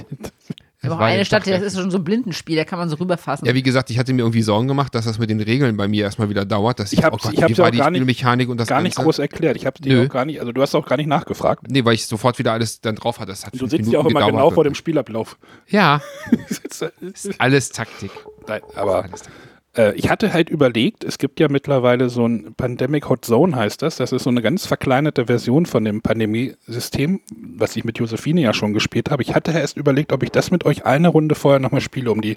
Aber 0.82 0.94
auch 0.96 1.00
eine 1.00 1.24
Stadt, 1.26 1.46
das 1.46 1.60
ist 1.62 1.76
schon 1.78 1.90
so 1.90 1.98
ein 1.98 2.04
Blindenspiel, 2.04 2.56
da 2.56 2.64
kann 2.64 2.78
man 2.78 2.88
so 2.88 2.96
rüberfassen. 2.96 3.46
Ja, 3.46 3.54
wie 3.54 3.62
gesagt, 3.62 3.90
ich 3.90 3.98
hatte 3.98 4.12
mir 4.14 4.22
irgendwie 4.22 4.40
Sorgen 4.40 4.66
gemacht, 4.66 4.94
dass 4.94 5.04
das 5.04 5.18
mit 5.18 5.28
den 5.28 5.40
Regeln 5.40 5.76
bei 5.76 5.88
mir 5.88 6.04
erstmal 6.04 6.30
wieder 6.30 6.44
dauert. 6.46 6.78
Dass 6.80 6.92
Ich 6.92 7.04
hab's- 7.04 7.18
oh 7.24 7.28
ich 7.30 7.34
die 7.46 7.54
gar 7.54 7.70
nicht- 7.70 7.84
Spielmechanik 7.84 8.48
und 8.48 8.58
das 8.58 8.68
Gar 8.68 8.80
nicht 8.80 8.96
Ganze? 8.96 9.04
groß 9.04 9.18
erklärt. 9.18 9.56
Ich 9.56 9.66
habe 9.66 9.80
dir 9.80 9.92
Nö. 9.94 10.06
auch 10.06 10.08
gar 10.10 10.24
nicht, 10.24 10.40
also 10.40 10.52
du 10.52 10.62
hast 10.62 10.74
auch 10.74 10.86
gar 10.86 10.96
nicht 10.96 11.06
nachgefragt. 11.08 11.64
Nee, 11.68 11.84
weil 11.84 11.94
ich 11.94 12.06
sofort 12.06 12.38
wieder 12.38 12.52
alles 12.52 12.80
dann 12.80 12.94
drauf 12.96 13.18
hatte. 13.20 13.30
Das 13.32 13.44
hat 13.44 13.52
Du 13.54 13.58
sitzt 13.66 13.72
Minuten 13.72 13.90
ja 13.92 13.98
auch 13.98 14.06
immer 14.06 14.24
genau 14.26 14.50
vor 14.50 14.64
dem 14.64 14.74
Spielablauf. 14.74 15.36
Ja, 15.68 16.00
alles 17.38 17.70
Taktik. 17.70 18.10
Nein, 18.48 18.60
aber 18.74 19.02
Alles 19.04 19.22
Taktik. 19.22 19.32
Äh, 19.76 19.94
ich 19.94 20.10
hatte 20.10 20.32
halt 20.32 20.50
überlegt, 20.50 21.04
es 21.04 21.18
gibt 21.18 21.40
ja 21.40 21.48
mittlerweile 21.48 22.08
so 22.08 22.26
ein 22.26 22.54
Pandemic 22.54 23.08
Hot 23.08 23.24
Zone 23.24 23.54
heißt 23.54 23.82
das. 23.82 23.96
Das 23.96 24.12
ist 24.12 24.24
so 24.24 24.30
eine 24.30 24.42
ganz 24.42 24.66
verkleinerte 24.66 25.26
Version 25.26 25.66
von 25.66 25.84
dem 25.84 26.02
Pandemiesystem, 26.02 27.20
was 27.56 27.76
ich 27.76 27.84
mit 27.84 27.98
Josephine 27.98 28.40
ja 28.40 28.52
schon 28.52 28.72
gespielt 28.72 29.10
habe. 29.10 29.22
Ich 29.22 29.34
hatte 29.34 29.52
erst 29.52 29.76
überlegt, 29.76 30.12
ob 30.12 30.22
ich 30.22 30.30
das 30.30 30.50
mit 30.50 30.64
euch 30.64 30.86
eine 30.86 31.08
Runde 31.08 31.34
vorher 31.34 31.60
nochmal 31.60 31.80
spiele, 31.80 32.10
um 32.10 32.20
die 32.20 32.36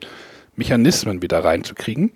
Mechanismen 0.55 1.21
wieder 1.21 1.43
reinzukriegen. 1.43 2.11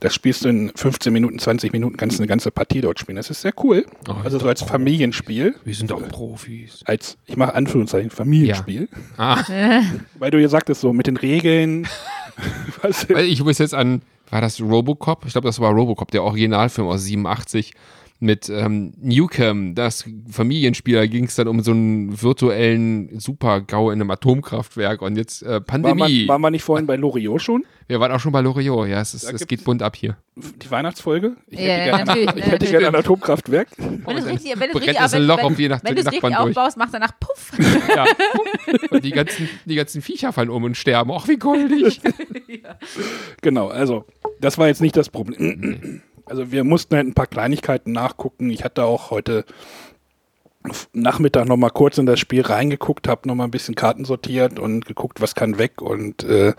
Das 0.00 0.14
spielst 0.14 0.44
du 0.44 0.50
in 0.50 0.72
15 0.74 1.10
Minuten, 1.10 1.38
20 1.38 1.72
Minuten, 1.72 1.96
kannst 1.96 2.18
du 2.18 2.22
eine 2.22 2.28
ganze 2.28 2.50
Partie 2.50 2.82
dort 2.82 3.00
spielen. 3.00 3.16
Das 3.16 3.30
ist 3.30 3.40
sehr 3.40 3.54
cool. 3.64 3.86
Oh, 4.06 4.16
also 4.22 4.38
so 4.38 4.46
als 4.46 4.60
Familienspiel. 4.60 5.54
Wir 5.64 5.74
sind 5.74 5.90
doch 5.90 6.06
Profis. 6.08 6.82
Als, 6.84 7.16
ich 7.24 7.38
mache 7.38 7.54
Anführungszeichen, 7.54 8.10
Familienspiel. 8.10 8.90
Ah, 9.16 9.42
Weil 10.18 10.30
du 10.30 10.38
ja 10.38 10.48
sagtest, 10.48 10.82
so 10.82 10.92
mit 10.92 11.06
den 11.06 11.16
Regeln. 11.16 11.88
weil 13.08 13.24
ich 13.24 13.42
muss 13.42 13.56
jetzt 13.56 13.72
an, 13.72 14.02
war 14.30 14.40
das 14.40 14.60
Robocop? 14.60 15.24
Ich 15.24 15.32
glaube, 15.32 15.48
das 15.48 15.60
war 15.60 15.72
Robocop, 15.72 16.10
der 16.10 16.22
Originalfilm 16.22 16.88
aus 16.88 17.04
87 17.04 17.72
mit 18.18 18.48
ähm, 18.48 18.94
Newcomb, 18.96 19.76
das 19.76 20.04
Familienspiel, 20.30 20.94
da 20.96 21.06
ging 21.06 21.24
es 21.24 21.34
dann 21.34 21.48
um 21.48 21.62
so 21.62 21.72
einen 21.72 22.20
virtuellen 22.22 23.18
Super-GAU 23.20 23.90
in 23.90 24.00
einem 24.00 24.10
Atomkraftwerk 24.10 25.02
und 25.02 25.16
jetzt 25.16 25.42
äh, 25.42 25.48
war, 25.48 25.60
Pandemie. 25.60 26.20
man, 26.20 26.28
waren 26.28 26.40
wir 26.40 26.50
nicht 26.50 26.62
vorhin 26.62 26.86
bei 26.86 26.96
Loriot 26.96 27.42
schon? 27.42 27.64
Wir 27.88 28.00
waren 28.00 28.10
auch 28.12 28.20
schon 28.20 28.32
bei 28.32 28.40
Loriot, 28.40 28.88
ja, 28.88 29.00
es, 29.00 29.14
ist, 29.14 29.30
es 29.30 29.46
geht 29.46 29.64
bunt 29.64 29.82
ab 29.82 29.96
hier. 29.96 30.16
Die 30.36 30.70
Weihnachtsfolge? 30.70 31.36
Ich 31.46 31.58
Ja, 31.58 31.66
hätte 31.66 31.84
gerne 31.84 32.04
natürlich, 32.04 32.28
ich 32.28 32.36
hätte 32.36 32.50
natürlich. 32.50 32.70
gerne 32.70 32.88
ein 32.88 32.94
Atomkraftwerk. 32.96 33.68
Wenn 33.76 34.02
du 34.04 34.12
es 34.12 34.26
richtig, 34.26 34.52
wenn 34.58 34.70
richtig, 34.70 35.12
wenn, 35.12 35.22
Loch 35.22 35.36
wenn, 35.38 35.44
auf 35.44 35.58
wenn 36.22 36.34
aufbaust, 36.34 36.76
machst 36.76 36.94
du 36.94 36.98
danach 36.98 37.18
Puff. 37.20 37.52
Ja. 37.94 38.06
Und 38.90 39.04
die 39.04 39.12
ganzen, 39.12 39.48
die 39.64 39.74
ganzen 39.74 40.02
Viecher 40.02 40.32
fallen 40.32 40.50
um 40.50 40.64
und 40.64 40.76
sterben. 40.76 41.10
Ach, 41.12 41.28
wie 41.28 41.36
goldig. 41.36 42.00
Genau, 43.42 43.68
also 43.68 44.04
das 44.40 44.58
war 44.58 44.66
jetzt 44.66 44.80
nicht 44.80 44.96
das 44.96 45.08
Problem. 45.08 46.02
Also 46.26 46.50
wir 46.50 46.64
mussten 46.64 46.96
halt 46.96 47.06
ein 47.06 47.14
paar 47.14 47.26
Kleinigkeiten 47.28 47.92
nachgucken. 47.92 48.50
Ich 48.50 48.64
hatte 48.64 48.84
auch 48.84 49.10
heute 49.10 49.44
Nachmittag 50.92 51.46
noch 51.46 51.56
mal 51.56 51.70
kurz 51.70 51.98
in 51.98 52.06
das 52.06 52.18
Spiel 52.18 52.42
reingeguckt, 52.42 53.06
habe 53.06 53.28
noch 53.28 53.36
mal 53.36 53.44
ein 53.44 53.52
bisschen 53.52 53.76
Karten 53.76 54.04
sortiert 54.04 54.58
und 54.58 54.84
geguckt, 54.84 55.20
was 55.20 55.36
kann 55.36 55.58
weg 55.58 55.80
und 55.80 56.24
äh, 56.24 56.54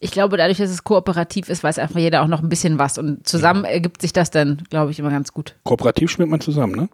Ich 0.00 0.10
glaube, 0.10 0.36
dadurch, 0.36 0.58
dass 0.58 0.70
es 0.70 0.84
kooperativ 0.84 1.48
ist, 1.48 1.64
weiß 1.64 1.78
einfach 1.78 1.98
jeder 1.98 2.22
auch 2.22 2.28
noch 2.28 2.42
ein 2.42 2.50
bisschen 2.50 2.78
was. 2.78 2.98
Und 2.98 3.26
zusammen 3.26 3.64
ergibt 3.64 4.02
sich 4.02 4.12
das 4.12 4.30
dann, 4.30 4.62
glaube 4.68 4.90
ich, 4.90 4.98
immer 4.98 5.10
ganz 5.10 5.32
gut. 5.32 5.56
kooperativ 5.64 6.10
spielt 6.10 6.28
man 6.28 6.40
zusammen, 6.40 6.74
ne? 6.74 6.88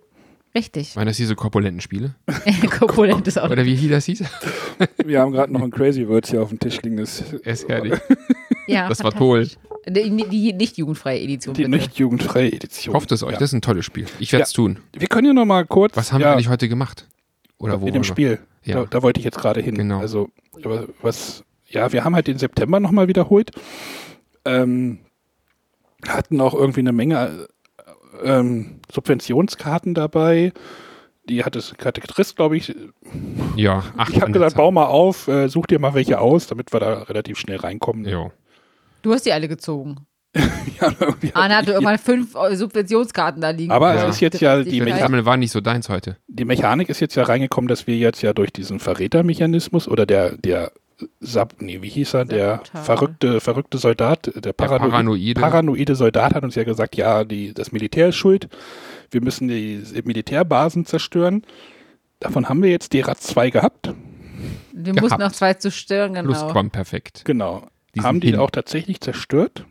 Richtig. 0.54 0.96
Waren 0.96 1.06
das 1.06 1.16
diese 1.16 1.36
korpulenten 1.36 1.80
Spiele? 1.80 2.14
Korpulent 2.78 3.26
ist 3.28 3.38
auch. 3.38 3.50
Oder 3.50 3.64
wie 3.64 3.88
das 3.88 4.06
hieß? 4.06 4.24
Wir 5.04 5.20
haben 5.20 5.30
gerade 5.30 5.52
noch 5.52 5.62
ein 5.62 5.70
Crazy 5.70 6.08
Words 6.08 6.30
hier 6.30 6.42
auf 6.42 6.48
dem 6.48 6.58
Tisch 6.58 6.82
liegen. 6.82 6.96
Das, 6.96 7.22
Er 7.44 7.52
ist 7.52 7.68
herrlich. 7.68 7.94
Ja, 8.66 8.88
Das 8.88 9.02
war 9.02 9.12
toll. 9.12 9.48
Die, 9.88 10.10
die 10.28 10.52
nicht 10.52 10.76
jugendfreie 10.76 11.20
Edition. 11.20 11.54
die 11.54 11.64
bitte. 11.64 11.76
nicht 11.76 11.96
jugendfreie 11.98 12.52
Edition. 12.52 12.94
Hofft 12.94 13.10
es 13.12 13.22
euch, 13.22 13.32
Ja. 13.32 13.38
das 13.38 13.50
ist 13.50 13.54
ein 13.54 13.62
tolles 13.62 13.84
Spiel. 13.84 14.06
Ich 14.18 14.32
werde 14.32 14.44
es 14.44 14.52
tun. 14.52 14.78
Wir 14.92 15.08
können 15.08 15.28
ja 15.28 15.32
noch 15.32 15.46
mal 15.46 15.64
kurz. 15.64 15.96
Was 15.96 16.12
haben 16.12 16.20
ja, 16.20 16.28
wir 16.28 16.32
eigentlich 16.32 16.48
heute 16.48 16.68
gemacht? 16.68 17.08
Oder 17.58 17.80
wo 17.80 17.86
in 17.86 17.94
dem? 17.94 18.04
Spiel. 18.04 18.38
Ja. 18.62 18.76
Da, 18.80 18.84
da 18.84 19.02
wollte 19.02 19.20
ich 19.20 19.24
jetzt 19.24 19.38
gerade 19.38 19.60
hin. 19.62 19.74
Genau. 19.74 19.98
Also, 20.00 20.28
was, 21.00 21.44
ja, 21.66 21.92
wir 21.92 22.04
haben 22.04 22.14
halt 22.14 22.26
den 22.26 22.38
September 22.38 22.78
nochmal 22.78 23.08
wiederholt. 23.08 23.50
Ähm, 24.44 24.98
Hatten 26.06 26.40
auch 26.40 26.54
irgendwie 26.54 26.80
eine 26.80 26.92
Menge 26.92 27.48
äh, 28.22 28.28
ähm, 28.38 28.80
Subventionskarten 28.92 29.94
dabei. 29.94 30.52
Die 31.28 31.44
hatte, 31.44 31.60
hatte 31.84 32.00
Chris, 32.00 32.34
glaube 32.34 32.56
ich. 32.56 32.74
Ja, 33.56 33.84
ach, 33.96 34.08
Ich 34.10 34.20
habe 34.20 34.32
gesagt, 34.32 34.56
bau 34.56 34.72
mal 34.72 34.86
auf, 34.86 35.28
äh, 35.28 35.48
such 35.48 35.66
dir 35.66 35.78
mal 35.78 35.94
welche 35.94 36.18
aus, 36.18 36.46
damit 36.46 36.72
wir 36.72 36.80
da 36.80 37.02
relativ 37.02 37.38
schnell 37.38 37.58
reinkommen. 37.58 38.06
Jo. 38.08 38.32
Du 39.02 39.12
hast 39.12 39.26
die 39.26 39.32
alle 39.32 39.48
gezogen. 39.48 39.96
Ja, 40.80 40.92
Arne 41.34 41.56
hatte 41.56 41.72
irgendwann 41.72 41.98
fünf 41.98 42.34
äh, 42.34 42.56
Subventionskarten 42.56 43.42
da 43.42 43.50
liegen. 43.50 43.70
Aber 43.70 43.94
Ja. 43.94 44.04
es 44.08 44.14
ist 44.14 44.20
jetzt 44.20 44.40
ja, 44.40 44.62
die, 44.62 44.78
Ja. 44.78 44.84
Mecha 44.84 44.98
Sammeln 44.98 45.26
war 45.26 45.36
nicht 45.36 45.50
so 45.50 45.60
deins 45.60 45.88
heute. 45.90 46.16
die 46.26 46.44
Mechanik 46.46 46.88
ist 46.88 47.00
jetzt 47.00 47.16
ja 47.16 47.24
reingekommen, 47.24 47.68
dass 47.68 47.86
wir 47.86 47.96
jetzt 47.98 48.22
ja 48.22 48.32
durch 48.32 48.50
diesen 48.52 48.78
Verrätermechanismus 48.80 49.88
oder 49.88 50.06
der, 50.06 50.36
der 50.38 50.72
Sab, 51.18 51.60
nee, 51.60 51.82
wie 51.82 51.88
hieß 51.88 52.14
er, 52.14 52.24
der 52.26 52.62
verrückte, 52.74 53.40
verrückte 53.40 53.78
Soldat, 53.78 54.30
der, 54.36 54.52
Parano 54.52 54.88
Paranoide. 54.90 55.40
paranoide 55.40 55.94
Soldat 55.96 56.34
hat 56.34 56.44
uns 56.44 56.54
ja 56.54 56.64
gesagt, 56.64 56.94
ja, 56.96 57.24
die, 57.24 57.52
das 57.54 57.72
Militär 57.72 58.08
ist 58.08 58.16
schuld, 58.16 58.48
wir 59.10 59.22
müssen 59.22 59.48
die 59.48 59.82
Militärbasen 60.04 60.84
zerstören. 60.86 61.42
Davon 62.20 62.48
haben 62.48 62.62
wir 62.62 62.70
jetzt 62.70 62.92
DERA 62.92 63.16
2 63.16 63.50
gehabt. 63.50 63.94
wir 64.72 64.82
gehabt. 64.82 65.00
mussten 65.00 65.20
noch 65.20 65.32
zwei 65.32 65.54
zu 65.54 65.70
stören, 65.70 66.14
genau. 66.14 66.26
Plusquamperfekt. 66.28 67.22
Genau. 67.24 67.66
Haben 67.98 68.20
die 68.20 68.28
hin. 68.30 68.38
auch 68.38 68.50
tatsächlich 68.50 69.00
zerstört? 69.00 69.66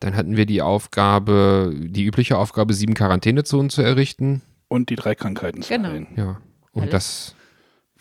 Dann 0.00 0.16
hatten 0.16 0.36
wir 0.36 0.46
die 0.46 0.62
Aufgabe, 0.62 1.72
die 1.76 2.04
übliche 2.04 2.36
Aufgabe, 2.38 2.74
sieben 2.74 2.94
Quarantänezonen 2.94 3.70
zu 3.70 3.82
errichten. 3.82 4.42
Und 4.68 4.88
die 4.90 4.96
drei 4.96 5.14
Krankheiten 5.14 5.62
zu 5.62 5.72
Genau. 5.72 5.88
heilen. 5.90 6.06
Ja. 6.16 6.40
Und 6.72 6.82
Alles. 6.82 6.90
das, 6.92 7.34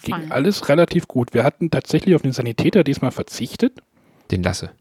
Ging 0.03 0.15
Fein. 0.15 0.31
alles 0.31 0.69
relativ 0.69 1.07
gut. 1.07 1.33
Wir 1.33 1.43
hatten 1.43 1.69
tatsächlich 1.69 2.15
auf 2.15 2.21
den 2.23 2.31
Sanitäter 2.31 2.83
diesmal 2.83 3.11
verzichtet. 3.11 3.79
den 4.31 4.41
lasse. 4.43 4.71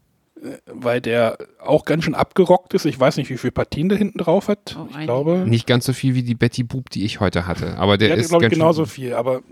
weil 0.65 1.01
der 1.01 1.37
auch 1.59 1.85
ganz 1.85 2.03
schön 2.05 2.15
abgerockt 2.15 2.73
ist. 2.73 2.85
Ich 2.85 2.99
weiß 2.99 3.17
nicht, 3.17 3.29
wie 3.29 3.37
viele 3.37 3.51
Partien 3.51 3.89
da 3.89 3.95
hinten 3.95 4.17
drauf 4.17 4.47
hat. 4.47 4.75
Oh, 4.79 4.87
ich 4.89 5.03
glaube, 5.05 5.43
Nicht 5.45 5.67
ganz 5.67 5.85
so 5.85 5.93
viel 5.93 6.15
wie 6.15 6.23
die 6.23 6.33
Betty 6.33 6.63
Boop, 6.63 6.89
die 6.89 7.05
ich 7.05 7.19
heute 7.19 7.45
hatte. 7.45 7.77
Aber 7.77 7.99
der 7.99 8.07
der 8.07 8.17
ist 8.17 8.29
glaube 8.29 8.45
ich, 8.45 8.51
genauso 8.51 8.85
viel. 8.87 9.13
Aber 9.13 9.43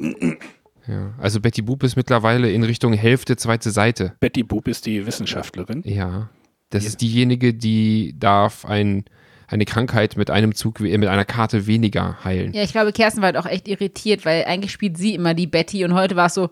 ja. 0.90 1.14
Also 1.18 1.40
Betty 1.40 1.62
Boop 1.62 1.84
ist 1.84 1.96
mittlerweile 1.96 2.52
in 2.52 2.64
Richtung 2.64 2.94
Hälfte, 2.94 3.36
zweite 3.38 3.72
Seite. 3.72 4.14
Betty 4.20 4.44
Boop 4.44 4.68
ist 4.68 4.86
die 4.86 5.06
Wissenschaftlerin. 5.06 5.82
Ja. 5.86 6.30
Das 6.70 6.84
Ja. 6.84 6.90
ist 6.90 7.02
diejenige, 7.02 7.54
die 7.54 8.16
darf 8.20 8.66
ein, 8.66 9.06
eine 9.48 9.66
Krankheit 9.66 10.18
mit 10.18 10.30
einem 10.30 10.54
Zug, 10.54 10.80
we- 10.82 10.98
mit 10.98 11.10
einer 11.10 11.26
Karte 11.26 11.66
weniger 11.68 12.24
heilen. 12.24 12.54
Ja, 12.54 12.62
ich 12.64 12.72
glaube, 12.72 12.92
Kerstin 12.94 13.22
war 13.22 13.28
halt 13.34 13.38
auch 13.38 13.46
echt 13.50 13.68
irritiert, 13.68 14.26
weil 14.26 14.46
eigentlich 14.46 14.72
spielt 14.72 14.98
sie 14.98 15.16
immer 15.16 15.34
die 15.34 15.48
Betty 15.48 15.84
und 15.86 15.94
heute 15.94 16.16
war 16.16 16.28
es 16.28 16.34
so, 16.36 16.50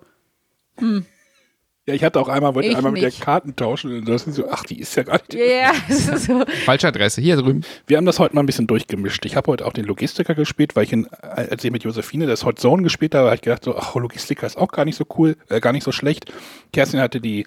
Ja, 1.88 1.94
ich 1.94 2.03
hatte 2.03 2.20
auch 2.20 2.27
einmal, 2.27 2.53
wollte 2.53 2.67
Ich 2.67 2.75
einmal 2.75 2.91
mit 2.91 3.01
der 3.01 3.10
nicht. 3.10 3.22
Karten 3.22 3.56
tauschen 3.56 3.98
und 4.00 4.10
das 4.10 4.27
ist 4.27 4.36
so, 4.36 4.50
ach, 4.50 4.63
die 4.65 4.79
ist 4.79 4.94
ja 4.96 5.03
gar 5.03 5.22
nicht. 5.22 5.36
ja, 5.36 5.39
yeah, 5.39 5.74
so. 6.17 6.44
Falsche 6.65 6.89
Adresse, 6.89 7.22
hier 7.22 7.38
drüben. 7.38 7.62
Wir 7.88 7.96
haben 7.96 8.06
das 8.06 8.20
heute 8.20 8.36
mal 8.36 8.44
ein 8.44 8.46
bisschen 8.46 8.67
durchgemischt. 8.67 9.25
Ich 9.25 9.38
habe 9.38 9.50
heute 9.50 9.65
auch 9.65 9.72
den 9.72 9.86
Logistiker 9.86 10.36
gespielt, 10.36 10.75
weil 10.75 10.84
ich, 10.84 10.91
in, 10.91 11.08
als 11.08 11.63
ich 11.63 11.72
mit 11.72 11.86
Josephine 11.86 12.27
das 12.27 12.44
Hot 12.44 12.60
Zone 12.60 12.84
gespielt 12.84 13.15
habe, 13.15 13.27
habe 13.27 13.36
ich 13.36 13.41
gedacht, 13.41 13.63
so, 13.63 13.77
ach, 13.77 13.96
Logistiker 13.96 14.46
ist 14.46 14.58
auch 14.58 14.67
gar 14.67 14.84
nicht 14.84 14.98
so 14.98 15.06
cool, 15.17 15.38
äh, 15.48 15.62
gar 15.62 15.72
nicht 15.72 15.86
so 15.86 15.94
schlecht. 15.94 16.34
Kerstin 16.74 17.00
hatte 17.00 17.22
die 17.22 17.46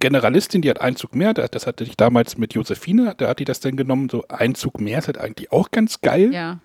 Generalistin, 0.00 0.62
die 0.62 0.70
hat 0.70 0.80
einen 0.80 0.96
Zug 0.96 1.14
mehr, 1.14 1.34
das 1.34 1.50
das 1.50 1.66
hatte 1.66 1.84
ich 1.84 1.94
damals 1.94 2.38
mit 2.38 2.54
Josephine, 2.54 3.14
da 3.18 3.28
hat 3.28 3.38
die 3.38 3.44
das 3.44 3.60
dann 3.60 3.76
genommen, 3.76 4.08
so 4.08 4.24
ein 4.28 4.54
Zug 4.54 4.80
mehr 4.80 4.98
ist 4.98 5.08
halt 5.08 5.18
eigentlich 5.18 5.52
auch 5.52 5.70
ganz 5.70 6.00
geil. 6.00 6.32
Ja. 6.32 6.60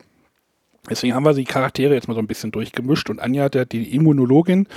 Deswegen 0.89 1.15
haben 1.15 1.25
wir 1.25 1.33
die 1.33 1.43
Charaktere 1.43 1.95
jetzt 1.95 2.07
mal 2.07 2.13
so 2.13 2.19
ein 2.19 2.27
bisschen 2.27 2.51
durchgemischt 2.51 3.10
und 3.10 3.19
Anja, 3.19 3.50
der, 3.50 3.65
die 3.65 3.93
Immunologin, 3.93 4.67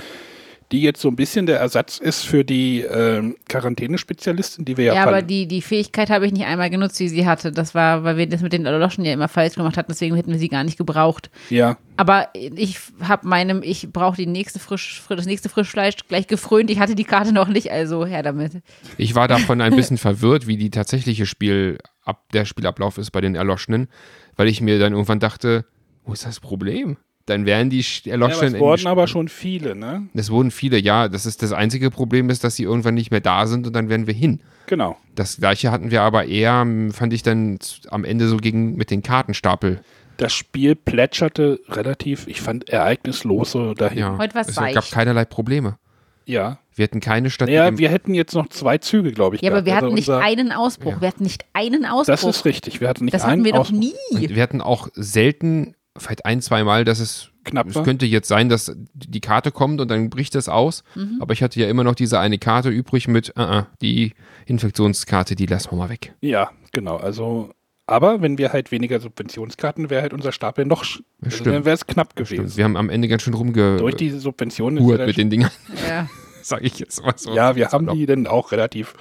die 0.71 0.81
jetzt 0.81 1.01
so 1.01 1.07
ein 1.07 1.15
bisschen 1.15 1.45
der 1.45 1.59
Ersatz 1.59 1.97
ist 1.97 2.23
für 2.25 2.43
die 2.43 2.81
ähm, 2.81 3.35
Quarantänespezialistin, 3.47 4.65
die 4.65 4.75
wir 4.77 4.85
ja, 4.85 4.93
Ja, 4.95 5.03
aber 5.03 5.21
die, 5.21 5.47
die 5.47 5.61
Fähigkeit 5.61 6.09
habe 6.09 6.25
ich 6.25 6.33
nicht 6.33 6.45
einmal 6.45 6.69
genutzt, 6.69 6.99
die 6.99 7.07
sie 7.09 7.25
hatte. 7.25 7.51
Das 7.51 7.73
war, 7.75 8.03
weil 8.03 8.17
wir 8.17 8.27
das 8.27 8.41
mit 8.41 8.53
den 8.53 8.63
Loschen 8.63 9.05
ja 9.05 9.13
immer 9.13 9.27
falsch 9.27 9.55
gemacht 9.55 9.77
hatten, 9.77 9.91
deswegen 9.91 10.15
hätten 10.15 10.31
wir 10.31 10.39
sie 10.39 10.49
gar 10.49 10.63
nicht 10.63 10.77
gebraucht. 10.77 11.29
ja, 11.49 11.77
Aber 11.95 12.29
ich 12.33 12.77
habe 13.01 13.27
meinem, 13.27 13.61
ich 13.63 13.91
brauche 13.93 14.17
die 14.17 14.25
nächste 14.25 14.59
frisch, 14.59 15.01
fr- 15.07 15.15
das 15.15 15.25
nächste 15.25 15.49
Frischfleisch 15.49 15.95
gleich 16.07 16.27
gefrönt. 16.27 16.69
Ich 16.69 16.79
hatte 16.79 16.95
die 16.95 17.03
Karte 17.05 17.31
noch 17.31 17.47
nicht, 17.47 17.71
also 17.71 18.05
her 18.05 18.23
damit. 18.23 18.61
Ich 18.97 19.15
war 19.15 19.27
davon 19.27 19.61
ein 19.61 19.75
bisschen 19.75 19.97
verwirrt, 19.97 20.47
wie 20.47 20.57
die 20.57 20.69
tatsächliche 20.69 21.25
Spiel, 21.25 21.77
ab, 22.03 22.25
der 22.33 22.45
Spielablauf 22.45 22.97
ist 22.97 23.11
bei 23.11 23.21
den 23.21 23.35
Erloschenen, 23.35 23.87
weil 24.35 24.47
ich 24.47 24.61
mir 24.61 24.79
dann 24.79 24.93
irgendwann 24.93 25.19
dachte, 25.19 25.65
wo 26.03 26.13
ist 26.13 26.25
das 26.25 26.39
Problem? 26.39 26.97
Dann 27.27 27.45
wären 27.45 27.69
die 27.69 27.83
Sch- 27.83 28.07
ja 28.07 28.15
aber 28.15 28.29
es 28.31 28.57
wurden 28.57 28.87
aber 28.87 29.05
schon 29.07 29.27
viele, 29.27 29.75
ne? 29.75 30.07
es 30.13 30.31
wurden 30.31 30.49
viele, 30.49 30.79
ja. 30.79 31.07
Das 31.09 31.25
ist 31.25 31.43
das 31.43 31.51
einzige 31.51 31.91
Problem 31.91 32.29
ist, 32.29 32.43
dass 32.43 32.55
sie 32.55 32.63
irgendwann 32.63 32.95
nicht 32.95 33.11
mehr 33.11 33.19
da 33.19 33.45
sind 33.47 33.67
und 33.67 33.73
dann 33.73 33.89
werden 33.89 34.07
wir 34.07 34.13
hin. 34.13 34.39
Genau. 34.65 34.97
Das 35.13 35.37
gleiche 35.37 35.69
hatten 35.71 35.91
wir 35.91 36.01
aber 36.01 36.25
eher, 36.25 36.65
fand 36.91 37.13
ich 37.13 37.23
dann 37.23 37.59
am 37.89 38.03
Ende 38.05 38.27
so 38.27 38.37
gegen 38.37 38.75
mit 38.75 38.91
den 38.91 39.03
Kartenstapel. 39.03 39.81
Das 40.17 40.33
Spiel 40.33 40.75
plätscherte 40.75 41.59
relativ, 41.69 42.27
ich 42.27 42.41
fand, 42.41 42.69
ereignislos 42.69 43.51
so 43.51 43.73
dahin. 43.75 43.99
Ja. 43.99 44.17
Heute 44.17 44.33
war's 44.33 44.47
es 44.49 44.57
weich. 44.57 44.73
gab 44.73 44.89
keinerlei 44.89 45.25
Probleme. 45.25 45.77
Ja. 46.25 46.59
Wir 46.75 46.83
hatten 46.83 46.99
keine 46.99 47.29
Stadt. 47.29 47.49
Ja, 47.49 47.77
wir 47.77 47.89
hätten 47.89 48.13
jetzt 48.13 48.35
noch 48.35 48.47
zwei 48.49 48.77
Züge, 48.77 49.11
glaube 49.11 49.35
ich. 49.35 49.41
Ja, 49.41 49.51
aber 49.51 49.61
gehabt. 49.61 49.65
wir 49.67 49.75
hatten 49.75 49.85
Also 49.85 49.95
nicht 49.95 50.09
einen 50.09 50.51
Ausbruch. 50.51 50.91
Ja. 50.93 51.01
Wir 51.01 51.07
hatten 51.07 51.23
nicht 51.23 51.45
einen 51.53 51.85
Ausbruch. 51.85 52.05
Das 52.13 52.23
ist 52.23 52.45
richtig. 52.45 52.81
Wir 52.81 52.87
hatten 52.89 53.05
nicht 53.05 53.13
Das 53.13 53.23
einen 53.23 53.31
hatten 53.31 53.45
wir 53.45 53.51
doch 53.53 53.59
Ausbruch. 53.61 53.79
nie. 53.79 53.93
Und 54.27 54.35
wir 54.35 54.43
hatten 54.43 54.61
auch 54.61 54.89
selten, 54.93 55.75
vielleicht 55.99 56.25
ein, 56.25 56.41
zwei 56.41 56.63
Mal, 56.63 56.85
dass 56.85 56.99
es 56.99 57.29
Knapp 57.43 57.67
es 57.67 57.75
war. 57.75 57.83
könnte 57.83 58.05
jetzt 58.05 58.27
sein, 58.27 58.49
dass 58.49 58.75
die 58.93 59.21
Karte 59.21 59.51
kommt 59.51 59.79
und 59.81 59.89
dann 59.89 60.09
bricht 60.09 60.35
es 60.35 60.49
aus. 60.49 60.83
Mhm. 60.95 61.17
Aber 61.21 61.33
ich 61.33 61.41
hatte 61.43 61.59
ja 61.59 61.67
immer 61.67 61.83
noch 61.83 61.95
diese 61.95 62.19
eine 62.19 62.37
Karte 62.37 62.69
übrig 62.69 63.07
mit, 63.07 63.29
uh 63.37 63.41
-uh, 63.41 63.65
die 63.81 64.13
Infektionskarte, 64.45 65.35
die 65.35 65.45
lassen 65.45 65.71
wir 65.71 65.77
mal 65.77 65.89
weg. 65.89 66.13
Ja, 66.21 66.51
genau. 66.71 66.97
Also, 66.97 67.51
aber 67.85 68.21
wenn 68.21 68.37
wir 68.37 68.51
halt 68.51 68.71
weniger 68.71 68.99
Subventionskarten, 68.99 69.89
wäre 69.89 70.01
halt 70.01 70.13
unser 70.13 70.31
Stapel 70.31 70.65
noch, 70.65 70.81
also 71.21 71.37
stimmt. 71.37 71.55
dann 71.55 71.65
wäre 71.65 71.75
es 71.75 71.87
knapp 71.87 72.15
gewesen. 72.15 72.57
Wir 72.57 72.63
haben 72.65 72.75
am 72.75 72.89
Ende 72.89 73.07
ganz 73.07 73.21
schön 73.21 73.33
rumgehurt 73.33 73.79
Durch 73.81 73.95
die 73.95 74.09
Subventionen 74.09 74.85
mit 74.85 75.17
den 75.17 75.29
Dingern, 75.29 75.51
Ja. 75.87 76.07
sage 76.41 76.65
ich 76.65 76.79
jetzt 76.79 77.03
mal 77.03 77.13
so. 77.15 77.33
Ja, 77.33 77.55
wir 77.55 77.69
haben 77.69 77.87
die 77.93 78.05
dann 78.05 78.25
auch 78.27 78.51
relativ 78.51 78.93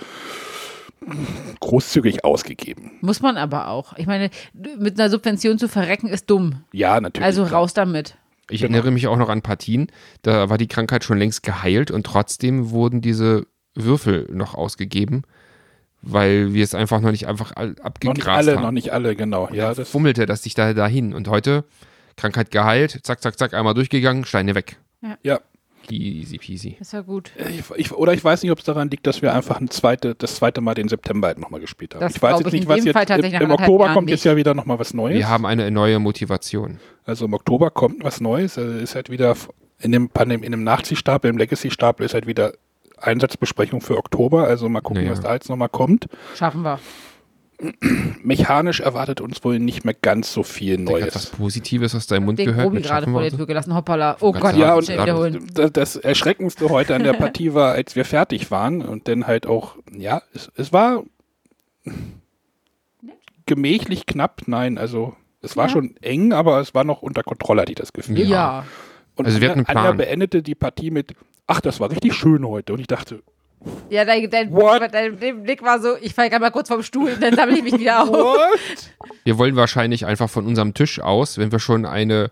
großzügig 1.61 2.25
ausgegeben. 2.25 2.93
Muss 3.00 3.21
man 3.21 3.37
aber 3.37 3.69
auch. 3.69 3.97
Ich 3.97 4.07
meine, 4.07 4.31
mit 4.79 4.99
einer 4.99 5.11
Subvention 5.11 5.59
zu 5.59 5.69
verrecken 5.69 6.09
ist 6.09 6.31
dumm. 6.31 6.62
Ja, 6.73 7.00
natürlich. 7.00 7.25
Also 7.25 7.45
raus 7.45 7.75
damit. 7.75 8.17
Ich 8.50 8.61
Genau. 8.61 8.75
erinnere 8.75 8.93
mich 8.93 9.07
auch 9.09 9.17
noch 9.17 9.29
an 9.29 9.43
Partien, 9.43 9.88
da 10.23 10.49
war 10.49 10.57
die 10.59 10.69
Krankheit 10.69 11.03
schon 11.05 11.19
längst 11.19 11.43
geheilt 11.43 11.91
und 11.91 12.07
trotzdem 12.07 12.71
wurden 12.71 13.00
diese 13.00 13.47
Würfel 13.75 14.29
noch 14.33 14.55
ausgegeben, 14.55 15.23
weil 16.03 16.55
wir 16.55 16.62
es 16.62 16.75
einfach 16.75 17.00
noch 17.00 17.11
nicht 17.11 17.26
einfach 17.26 17.53
all- 17.57 17.69
Noch 17.71 17.75
nicht 17.75 17.85
abgegrast 17.85 18.29
alle, 18.49 18.57
haben. 18.57 18.62
noch 18.62 18.71
nicht 18.71 18.91
alle, 18.93 19.17
genau. 19.17 19.49
Ja, 19.53 19.75
das, 19.75 19.88
fummelte 19.88 20.26
das 20.26 20.45
sich 20.45 20.55
da 20.55 20.73
dahin. 20.75 21.12
Und 21.12 21.26
heute, 21.29 21.65
Krankheit 22.17 22.50
geheilt, 22.53 23.00
zack, 23.03 23.21
zack, 23.21 23.37
zack, 23.38 23.53
einmal 23.53 23.75
durchgegangen, 23.75 24.25
Steine 24.25 24.55
weg. 24.55 24.76
ja. 25.23 25.41
Easy 25.95 26.38
peasy. 26.38 26.76
Das 26.78 26.93
war 26.93 27.02
gut. 27.02 27.31
Ich, 27.50 27.62
ich, 27.76 27.93
oder 27.93 28.12
ich 28.12 28.23
weiß 28.25 28.43
nicht, 28.43 28.52
ob 28.52 28.59
es 28.59 28.64
daran 28.64 28.90
liegt, 28.90 29.07
dass 29.07 29.23
wir 29.23 29.35
einfach 29.35 29.61
ein 29.61 29.69
zweite, 29.71 30.14
das 30.14 30.37
zweite 30.37 30.61
Mal 30.61 30.75
den 30.75 30.88
September 30.88 31.28
halt 31.28 31.38
nochmal 31.38 31.61
gespielt 31.61 31.95
haben. 31.95 32.00
Das 32.00 32.16
ich 32.16 32.23
weiß 32.23 32.38
jetzt 32.38 32.47
ich 32.49 32.52
nicht, 32.52 32.62
in 32.64 32.69
was 32.69 32.85
jetzt 32.85 33.11
im, 33.11 33.43
im 33.43 33.50
Oktober 33.50 33.85
Jahren 33.85 33.95
kommt 33.95 34.07
nicht. 34.07 34.12
jetzt 34.14 34.25
ja 34.25 34.37
wieder 34.37 34.55
nochmal 34.55 34.78
was 34.78 34.95
Neues. 34.95 35.16
Wir 35.16 35.28
haben 35.28 35.47
eine 35.47 35.71
neue 35.71 35.99
Motivation. 35.99 36.78
Also 37.05 37.26
im 37.26 37.35
Oktober 37.35 37.71
kommt 37.71 38.02
was 38.05 38.21
Neues. 38.21 38.59
Also 38.59 38.73
ist 38.78 38.95
halt 38.95 39.11
wieder 39.11 39.37
in 39.81 39.93
dem, 39.93 40.09
Pandem- 40.09 40.43
in 40.43 40.52
dem 40.52 40.64
Nachziehstapel, 40.64 41.31
im 41.31 41.38
Legacy-Stapel 41.38 42.05
ist 42.07 42.14
halt 42.14 42.26
wieder 42.26 42.52
Einsatzbesprechung 42.99 43.81
für 43.81 43.97
Oktober. 43.99 44.47
Also 44.47 44.69
mal 44.69 44.81
gucken, 44.81 45.02
Naja. 45.02 45.12
was 45.12 45.21
da 45.21 45.35
jetzt 45.35 45.49
nochmal 45.49 45.69
kommt. 45.69 46.07
Schaffen 46.35 46.62
wir. 46.62 46.78
Mechanisch 48.23 48.81
erwartet 48.81 49.21
uns 49.21 49.43
wohl 49.45 49.59
nicht 49.59 49.85
mehr 49.85 49.95
ganz 49.95 50.33
so 50.33 50.43
viel 50.43 50.75
Ich 50.75 50.89
habe 50.89 51.01
was 51.07 51.15
Neues. 51.15 51.27
Positives 51.31 51.95
aus 51.95 52.07
deinem 52.07 52.27
Mund 52.27 52.39
Den 52.39 52.47
gehört. 52.47 52.65
Grobi 52.65 52.77
mit 52.77 52.85
gerade 52.87 53.11
vor 53.11 53.23
der. 53.23 53.31
Tür 53.33 53.47
gelassen. 53.47 53.75
Hoppala. 53.75 54.17
Oh 54.21 54.33
Gott 54.33 54.57
Ja, 54.57 54.75
und 54.75 54.89
wiederholen. 54.89 55.47
das, 55.55 55.73
das 55.73 55.97
Erschreckendste 55.97 56.69
heute 56.69 56.95
an 56.95 57.03
der 57.03 57.15
Partie 57.15 57.55
war, 57.55 57.73
als 57.73 57.97
wir 57.97 58.05
fertig 58.05 58.51
waren 58.51 58.83
und 58.83 59.09
dann 59.09 59.27
halt 59.27 59.47
auch, 59.47 59.77
ja, 59.91 60.21
es, 60.35 60.51
es 60.57 60.73
war 60.73 61.03
gemächlich 63.47 64.07
knapp. 64.07 64.43
Nein, 64.47 64.79
also 64.79 65.15
es 65.41 65.57
war 65.57 65.67
Ja. 65.67 65.71
schon 65.73 65.97
eng, 66.03 66.33
aber 66.33 66.61
es 66.61 66.75
war 66.75 66.85
noch 66.85 67.03
unter 67.03 67.23
Kontrolle, 67.23 67.63
hatte 67.63 67.73
ich 67.73 67.77
das 67.77 67.93
Gefühl. 67.93 68.19
Ja. 68.21 68.27
Ja. 68.27 68.65
Und 69.15 69.27
Also 69.27 69.41
wir 69.41 69.49
hatten 69.49 69.61
einen 69.61 69.67
Anja 69.69 69.83
Plan. 69.83 69.97
beendete 69.97 70.43
die 70.43 70.55
Partie 70.55 70.91
mit, 70.91 71.15
ach, 71.47 71.61
das 71.61 71.81
war 71.81 71.91
richtig 71.91 72.13
schön 72.15 72.47
heute. 72.47 72.73
Und 72.75 72.81
ich 72.81 72.87
dachte, 72.87 73.23
Ja, 73.91 74.05
dein, 74.05 74.31
dein, 74.31 74.53
What? 74.53 74.93
dein, 74.93 75.19
dein 75.19 75.43
Blick 75.43 75.63
war 75.63 75.81
so, 75.81 75.97
ich 76.01 76.15
falle 76.15 76.31
gerade 76.31 76.43
mal 76.43 76.51
kurz 76.51 76.69
vom 76.69 76.83
Stuhl, 76.83 77.17
dann 77.21 77.35
sammle 77.35 77.57
ich 77.57 77.63
mich 77.63 77.79
wieder 77.79 78.03
auf. 78.03 78.09
what? 78.11 78.59
Wir 79.25 79.39
wollen 79.39 79.57
wahrscheinlich 79.57 80.07
einfach 80.07 80.29
von 80.31 80.47
unserem 80.47 80.75
Tisch 80.75 81.01
aus, 81.01 81.39
wenn 81.39 81.51
wir 81.53 81.59
schon 81.59 81.85
eine 81.87 82.31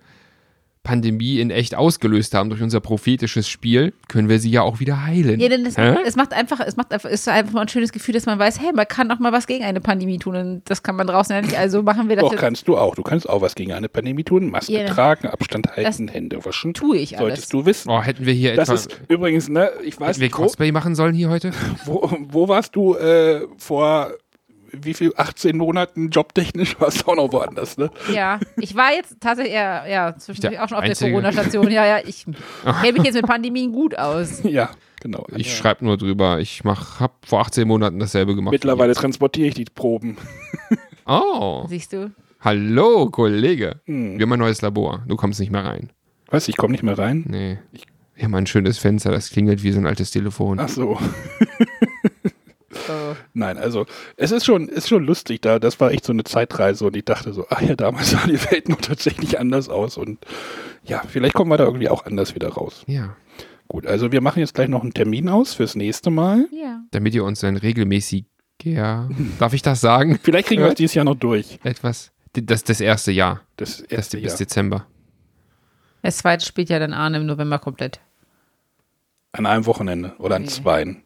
Pandemie 0.85 1.41
in 1.41 1.51
echt 1.51 1.75
ausgelöst 1.75 2.35
haben 2.35 2.51
durch 2.51 2.63
unser 2.63 2.79
prophetisches 2.79 3.49
Spiel, 3.49 3.95
können 4.09 4.29
wir 4.29 4.39
sie 4.39 4.51
ja 4.51 4.63
auch 4.63 4.81
wieder 4.81 5.05
heilen. 5.05 5.41
Ja, 5.41 5.49
denn 5.49 5.65
es, 5.67 5.77
es 5.77 6.15
macht 6.15 6.35
einfach, 6.35 6.61
es 6.61 6.77
macht 6.77 6.93
einfach, 6.93 7.11
es 7.11 7.23
ist 7.23 7.29
einfach 7.29 7.55
mal 7.55 7.63
ein 7.63 7.69
schönes 7.69 7.91
Gefühl, 7.91 8.13
dass 8.15 8.27
man 8.27 8.39
weiß, 8.39 8.61
hey, 8.61 8.71
man 8.73 8.87
kann 8.87 9.11
auch 9.11 9.19
mal 9.19 9.33
was 9.33 9.47
gegen 9.47 9.65
eine 9.65 9.81
Pandemie 9.81 10.19
tun 10.19 10.37
und 10.37 10.63
das 10.67 10.83
kann 10.83 10.95
man 10.95 11.07
draußen 11.07 11.35
ja 11.35 11.41
nicht. 11.41 11.59
Also 11.59 11.83
machen 11.83 12.09
wir 12.11 12.17
das 12.17 12.31
Doch, 12.31 12.37
kannst 12.37 12.69
du 12.69 12.77
auch. 12.77 12.95
Du 12.95 13.03
kannst 13.03 13.29
auch 13.29 13.41
was 13.41 13.55
gegen 13.55 13.73
eine 13.73 13.89
Pandemie 13.89 14.25
tun. 14.25 14.51
Maske 14.51 14.73
Ja. 14.75 14.85
tragen, 14.87 15.27
Abstand 15.29 15.69
halten, 15.75 16.09
Hände 16.09 16.45
waschen. 16.45 16.75
Tue 16.75 16.99
ich 16.99 17.19
alles. 17.19 17.29
Solltest 17.29 17.53
du 17.55 17.65
wissen. 17.65 17.91
Oh, 17.91 18.03
hätten 18.03 18.27
wir 18.27 18.35
hier 18.35 18.55
Das 18.55 18.69
etwa, 18.69 18.75
ist 18.75 19.01
übrigens, 19.09 19.49
ne, 19.49 19.71
ich 19.83 19.99
weiß 19.99 20.19
wir 20.19 20.27
nicht, 20.27 20.37
wo, 20.37 20.43
Cosplay 20.43 20.71
machen 20.71 20.95
sollen 20.95 21.15
hier 21.15 21.31
heute? 21.31 21.53
wo, 21.87 22.15
wo 22.29 22.47
warst 22.49 22.77
du 22.77 22.95
äh, 22.95 23.47
vor 23.57 24.13
wie 24.83 24.95
viel 24.95 25.13
18 25.17 25.57
Monaten 25.57 26.11
jobtechnisch 26.11 26.77
warst 26.81 27.03
du 27.03 27.11
auch 27.13 27.17
noch 27.17 27.33
woanders, 27.33 27.77
ne? 27.77 27.91
Ja, 28.13 28.41
ich 28.57 28.75
war 28.75 28.93
jetzt 28.93 29.17
tatsächlich 29.21 29.55
eher, 29.55 29.85
ja, 29.89 30.15
zwischendurch 30.17 30.55
Der 30.55 30.65
auch 30.65 30.69
schon 30.69 30.79
auf 30.79 30.85
Einzige. 30.85 31.11
der 31.11 31.21
Corona-Station. 31.21 31.71
Ja, 31.71 31.87
ja, 31.87 31.99
ich 32.05 32.25
kenne 32.83 32.93
mich 32.93 33.05
jetzt 33.05 33.15
mit 33.15 33.27
Pandemien 33.27 33.73
gut 33.73 33.97
aus. 33.99 34.43
Ja, 34.43 34.71
genau. 35.01 35.27
Ich 35.37 35.57
schreibe 35.57 35.85
nur 35.85 35.97
drüber. 35.97 36.41
Ich 36.41 36.65
mach, 36.65 37.01
hab 37.01 37.27
vor 37.27 37.41
18 37.41 37.67
Monaten 37.69 37.99
dasselbe 37.99 38.35
gemacht. 38.35 38.53
Mittlerweile 38.53 38.95
transportiere 38.95 39.49
ich 39.49 39.55
die 39.55 39.65
Proben. 39.67 40.17
Oh, 41.07 41.67
Siehst 41.69 41.93
du? 41.93 42.11
hallo, 42.41 43.11
Kollege. 43.11 43.81
Hm. 43.85 44.19
Wir 44.19 44.23
haben 44.25 44.33
ein 44.33 44.39
neues 44.39 44.63
Labor. 44.63 45.03
Du 45.07 45.17
kommst 45.17 45.39
nicht 45.39 45.53
mehr 45.53 45.63
rein. 45.67 45.91
Was, 46.29 46.49
ich 46.49 46.57
komme 46.57 46.73
nicht 46.73 46.83
mehr 46.83 46.97
rein? 46.99 47.25
Nee. 47.29 47.59
Wir 48.15 48.25
haben 48.25 48.35
ein 48.35 48.47
schönes 48.47 48.79
Fenster, 48.79 49.11
das 49.11 49.29
klingelt 49.29 49.63
wie 49.63 49.73
so 49.73 49.79
ein 49.81 49.87
altes 49.87 50.13
Telefon. 50.13 50.59
Ach 50.61 50.69
so. 50.71 50.99
Nein, 53.35 53.59
also 53.59 53.87
es 54.17 54.31
ist 54.31 54.45
schon, 54.45 54.69
ist 54.69 54.89
schon 54.89 55.05
lustig 55.05 55.43
da. 55.43 55.59
Das 55.59 55.81
war 55.81 55.91
echt 55.93 56.05
so 56.05 56.13
eine 56.13 56.25
Zeitreise 56.25 56.87
und 56.87 56.97
ich 56.97 57.05
dachte 57.05 57.33
so, 57.33 57.47
ach 57.51 57.61
ja, 57.63 57.75
damals 57.77 58.11
sah 58.13 58.27
die 58.27 58.43
Welt 58.51 58.69
noch 58.69 58.81
tatsächlich 58.81 59.39
anders 59.39 59.69
aus 59.69 59.97
und 59.97 60.19
ja, 60.85 61.03
vielleicht 61.09 61.35
kommen 61.35 61.51
wir 61.51 61.57
da 61.57 61.65
irgendwie 61.65 61.89
auch 61.89 62.05
anders 62.05 62.35
wieder 62.35 62.49
raus. 62.49 62.85
Ja. 62.87 63.17
Gut, 63.69 63.87
also 63.87 64.13
wir 64.13 64.21
machen 64.21 64.41
jetzt 64.41 64.55
gleich 64.55 64.69
noch 64.69 64.83
einen 64.83 64.93
Termin 64.93 65.29
aus 65.29 65.55
fürs 65.55 65.75
nächste 65.75 66.11
Mal. 66.11 66.47
Ja. 66.53 66.83
Damit 66.91 67.15
ihr 67.15 67.25
uns 67.25 67.41
dann 67.41 67.57
regelmäßig, 67.57 68.27
ja, 68.63 69.09
darf 69.39 69.55
ich 69.55 69.63
das 69.63 69.81
sagen? 69.81 70.19
Vielleicht 70.23 70.49
kriegen 70.49 70.63
wir 70.63 70.69
es 70.69 70.75
dieses 70.75 70.95
Jahr 70.95 71.05
noch 71.07 71.15
durch. 71.15 71.59
Etwas. 71.65 72.13
Das, 72.35 72.65
das 72.65 72.81
erste 72.81 73.13
Jahr. 73.13 73.41
Das 73.57 73.81
erste 73.81 74.19
bis 74.19 74.33
Jahr. 74.33 74.39
Dezember. 74.39 74.87
Das 76.03 76.19
zweite 76.19 76.45
spielt 76.45 76.69
ja 76.69 76.79
dann 76.79 76.93
Arne 76.93 77.17
im 77.19 77.27
November 77.27 77.59
komplett. 77.59 78.01
An 79.33 79.47
einem 79.47 79.65
Wochenende 79.67 80.15
oder 80.19 80.37
an 80.37 80.43
Nee. 80.43 80.49
zweien. 80.49 81.03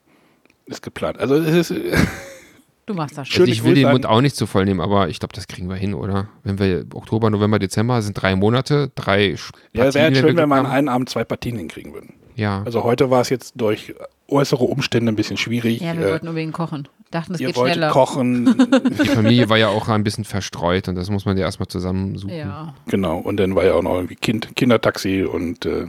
Ist 0.69 0.83
geplant. 0.83 1.19
Also 1.19 1.35
es 1.37 1.71
ist, 1.71 1.81
Du 2.87 2.95
machst 2.95 3.19
das 3.19 3.29
schon. 3.29 3.35
Schöne 3.35 3.51
Also 3.51 3.53
ich 3.53 3.65
will 3.65 3.75
den 3.75 3.91
Mund 3.91 4.07
auch 4.07 4.23
nicht 4.23 4.35
zu 4.35 4.47
voll 4.47 4.65
nehmen, 4.65 4.81
aber 4.81 5.09
ich 5.11 5.19
glaube, 5.19 5.35
das 5.35 5.47
kriegen 5.47 5.69
wir 5.69 5.77
hin, 5.77 5.93
oder? 5.93 6.29
Wenn 6.43 6.59
wir 6.59 6.87
Oktober, 6.95 7.29
November, 7.29 7.59
Dezember 7.59 8.01
sind 8.01 8.15
drei 8.15 8.35
Monate, 8.35 8.91
drei 8.95 9.33
Sch- 9.35 9.51
ja, 9.75 9.85
Partien, 9.85 10.03
wäre 10.03 10.15
schön, 10.15 10.37
wenn 10.39 10.49
wir 10.49 10.57
an 10.57 10.65
einem 10.67 10.89
Abend 10.89 11.11
zwei 11.11 11.25
Partien 11.25 11.59
hinkriegen 11.59 11.93
würden. 11.93 12.15
Ja, 12.35 12.63
Also 12.65 12.85
heute 12.85 13.11
war 13.11 13.21
es 13.21 13.29
jetzt 13.29 13.53
durch 13.57 13.95
äußere 14.29 14.65
Umstände 14.65 15.13
ein 15.13 15.17
bisschen 15.17 15.37
schwierig. 15.37 15.81
Ja, 15.81 15.99
wir 15.99 16.07
Äh, 16.07 16.11
wollten 16.13 16.29
unbedingt 16.29 16.55
kochen. 16.55 16.89
Dachten, 17.11 17.35
es 17.35 17.41
ihr 17.41 17.49
geht 17.49 17.57
wolltet 17.57 17.75
schneller. 17.77 17.91
kochen, 17.93 18.57
die 19.03 19.09
Familie 19.09 19.49
war 19.51 19.57
ja 19.59 19.69
auch 19.69 19.89
ein 19.89 20.05
bisschen 20.05 20.25
verstreut 20.25 20.89
und 20.89 20.95
das 20.95 21.11
muss 21.11 21.25
man 21.27 21.37
ja 21.37 21.45
erstmal 21.45 21.67
zusammensuchen. 21.69 22.35
Ja. 22.37 22.75
genau. 22.87 23.19
Und 23.19 23.39
dann 23.39 23.55
war 23.55 23.65
ja 23.65 23.75
auch 23.75 23.83
noch 23.83 23.95
irgendwie 23.97 24.15
kind, 24.17 24.55
Kindertaxi 24.57 25.25
und 25.25 25.67
äh, 25.67 25.87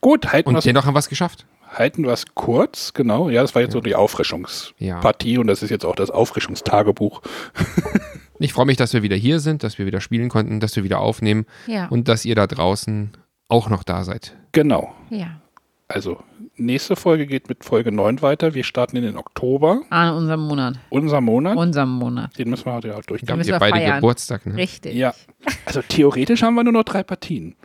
gut, 0.00 0.32
halten 0.32 0.48
Und 0.54 0.64
dennoch 0.64 0.84
haben 0.86 0.94
wir 0.94 0.98
es 0.98 1.08
geschafft. 1.08 1.46
Halten 1.70 2.04
wir 2.04 2.12
es 2.12 2.24
kurz, 2.34 2.92
genau. 2.94 3.28
Ja, 3.30 3.42
das 3.42 3.54
war 3.54 3.62
jetzt 3.62 3.72
so 3.72 3.80
die 3.80 3.94
Auffrischungspartie 3.94 5.38
und 5.38 5.46
das 5.46 5.62
ist 5.62 5.70
jetzt 5.70 5.84
auch 5.86 5.94
das 5.96 6.10
Auffrischungstagebuch. 6.10 7.22
Ich 8.42 8.54
freue 8.54 8.64
mich, 8.64 8.78
dass 8.78 8.94
wir 8.94 9.02
wieder 9.02 9.16
hier 9.16 9.38
sind, 9.38 9.62
dass 9.64 9.76
wir 9.78 9.84
wieder 9.84 10.00
spielen 10.00 10.30
konnten, 10.30 10.60
dass 10.60 10.74
wir 10.74 10.82
wieder 10.82 10.98
aufnehmen 11.00 11.44
Ja. 11.66 11.88
und 11.88 12.08
dass 12.08 12.24
ihr 12.24 12.34
da 12.34 12.46
draußen 12.46 13.10
auch 13.48 13.68
noch 13.68 13.82
da 13.82 14.02
seid. 14.02 14.34
Genau. 14.52 14.94
ja. 15.10 15.42
Also, 15.88 16.22
nächste 16.56 16.96
Folge 16.96 17.26
geht 17.26 17.50
mit 17.50 17.64
Folge 17.64 17.92
9 17.92 18.22
weiter. 18.22 18.54
Wir 18.54 18.64
starten 18.64 18.96
in 18.96 19.02
den 19.02 19.18
Oktober, 19.18 19.82
An 19.90 20.14
unserem 20.14 20.40
Monat. 20.40 20.76
unser 20.88 21.20
Monat. 21.20 21.58
Unserem 21.58 21.90
Monat. 21.90 22.38
Den 22.38 22.48
müssen 22.48 22.64
wir 22.64 22.72
heute 22.72 22.92
auch 22.94 23.00
Da 23.00 23.06
durchgehen. 23.08 23.28
habt 23.28 23.36
müssen 23.38 23.50
ihr 23.50 23.54
wir 23.56 23.58
beide 23.60 23.76
feiern. 23.76 23.96
Geburtstag, 23.96 24.46
ne? 24.46 24.56
Richtig. 24.56 24.94
Ja, 24.94 25.12
also 25.66 25.82
theoretisch 25.86 26.42
haben 26.42 26.54
wir 26.54 26.64
nur 26.64 26.72
noch 26.72 26.84
drei 26.84 27.02
Partien. 27.02 27.56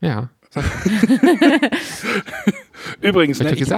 Ja, 0.00 0.30
Übrigens, 3.00 3.38
ne, 3.40 3.52
ich 3.52 3.70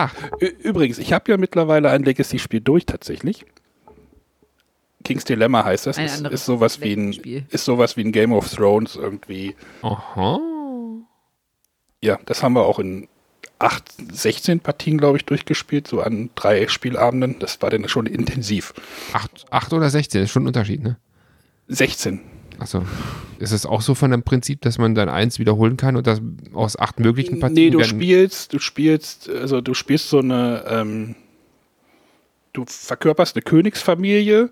übrigens, 0.64 0.98
ich 0.98 1.12
habe 1.12 1.30
ja 1.30 1.36
mittlerweile 1.36 1.90
ein 1.90 2.02
Legacy-Spiel 2.02 2.60
durch 2.60 2.86
tatsächlich. 2.86 3.44
King's 5.04 5.24
Dilemma 5.24 5.64
heißt 5.64 5.86
das. 5.86 5.98
Ist, 5.98 6.26
ist 6.26 6.44
sowas 6.46 6.80
wie 6.80 6.94
ein 6.94 7.12
ist 7.50 7.64
sowas 7.64 7.96
wie 7.96 8.04
ein 8.04 8.12
Game 8.12 8.32
of 8.32 8.48
Thrones 8.48 8.96
irgendwie. 8.96 9.54
Aha. 9.82 10.38
Ja, 12.00 12.18
das 12.24 12.42
haben 12.42 12.54
wir 12.54 12.64
auch 12.64 12.78
in 12.78 13.08
acht, 13.58 13.84
16 14.12 14.60
Partien, 14.60 14.98
glaube 14.98 15.18
ich, 15.18 15.24
durchgespielt, 15.24 15.86
so 15.86 16.00
an 16.00 16.30
drei 16.34 16.66
Spielabenden. 16.68 17.38
Das 17.38 17.60
war 17.62 17.70
dann 17.70 17.88
schon 17.88 18.06
intensiv. 18.06 18.74
Acht, 19.12 19.46
acht 19.50 19.72
oder 19.72 19.88
16, 19.88 20.22
ist 20.22 20.30
schon 20.30 20.44
ein 20.44 20.48
Unterschied, 20.48 20.82
ne? 20.82 20.98
16. 21.68 22.20
Achso. 22.62 22.84
Ist 23.40 23.50
es 23.50 23.66
auch 23.66 23.80
so 23.80 23.96
von 23.96 24.12
dem 24.12 24.22
Prinzip, 24.22 24.60
dass 24.60 24.78
man 24.78 24.94
dann 24.94 25.08
eins 25.08 25.40
wiederholen 25.40 25.76
kann 25.76 25.96
und 25.96 26.06
das 26.06 26.22
aus 26.52 26.78
acht 26.78 27.00
möglichen 27.00 27.40
Partien 27.40 27.56
Nee, 27.56 27.70
du 27.70 27.82
spielst, 27.82 28.52
du 28.52 28.60
spielst, 28.60 29.28
also 29.28 29.60
du 29.60 29.74
spielst 29.74 30.08
so 30.08 30.20
eine, 30.20 30.64
ähm, 30.68 31.16
du 32.52 32.64
verkörperst 32.64 33.34
eine 33.34 33.42
Königsfamilie 33.42 34.50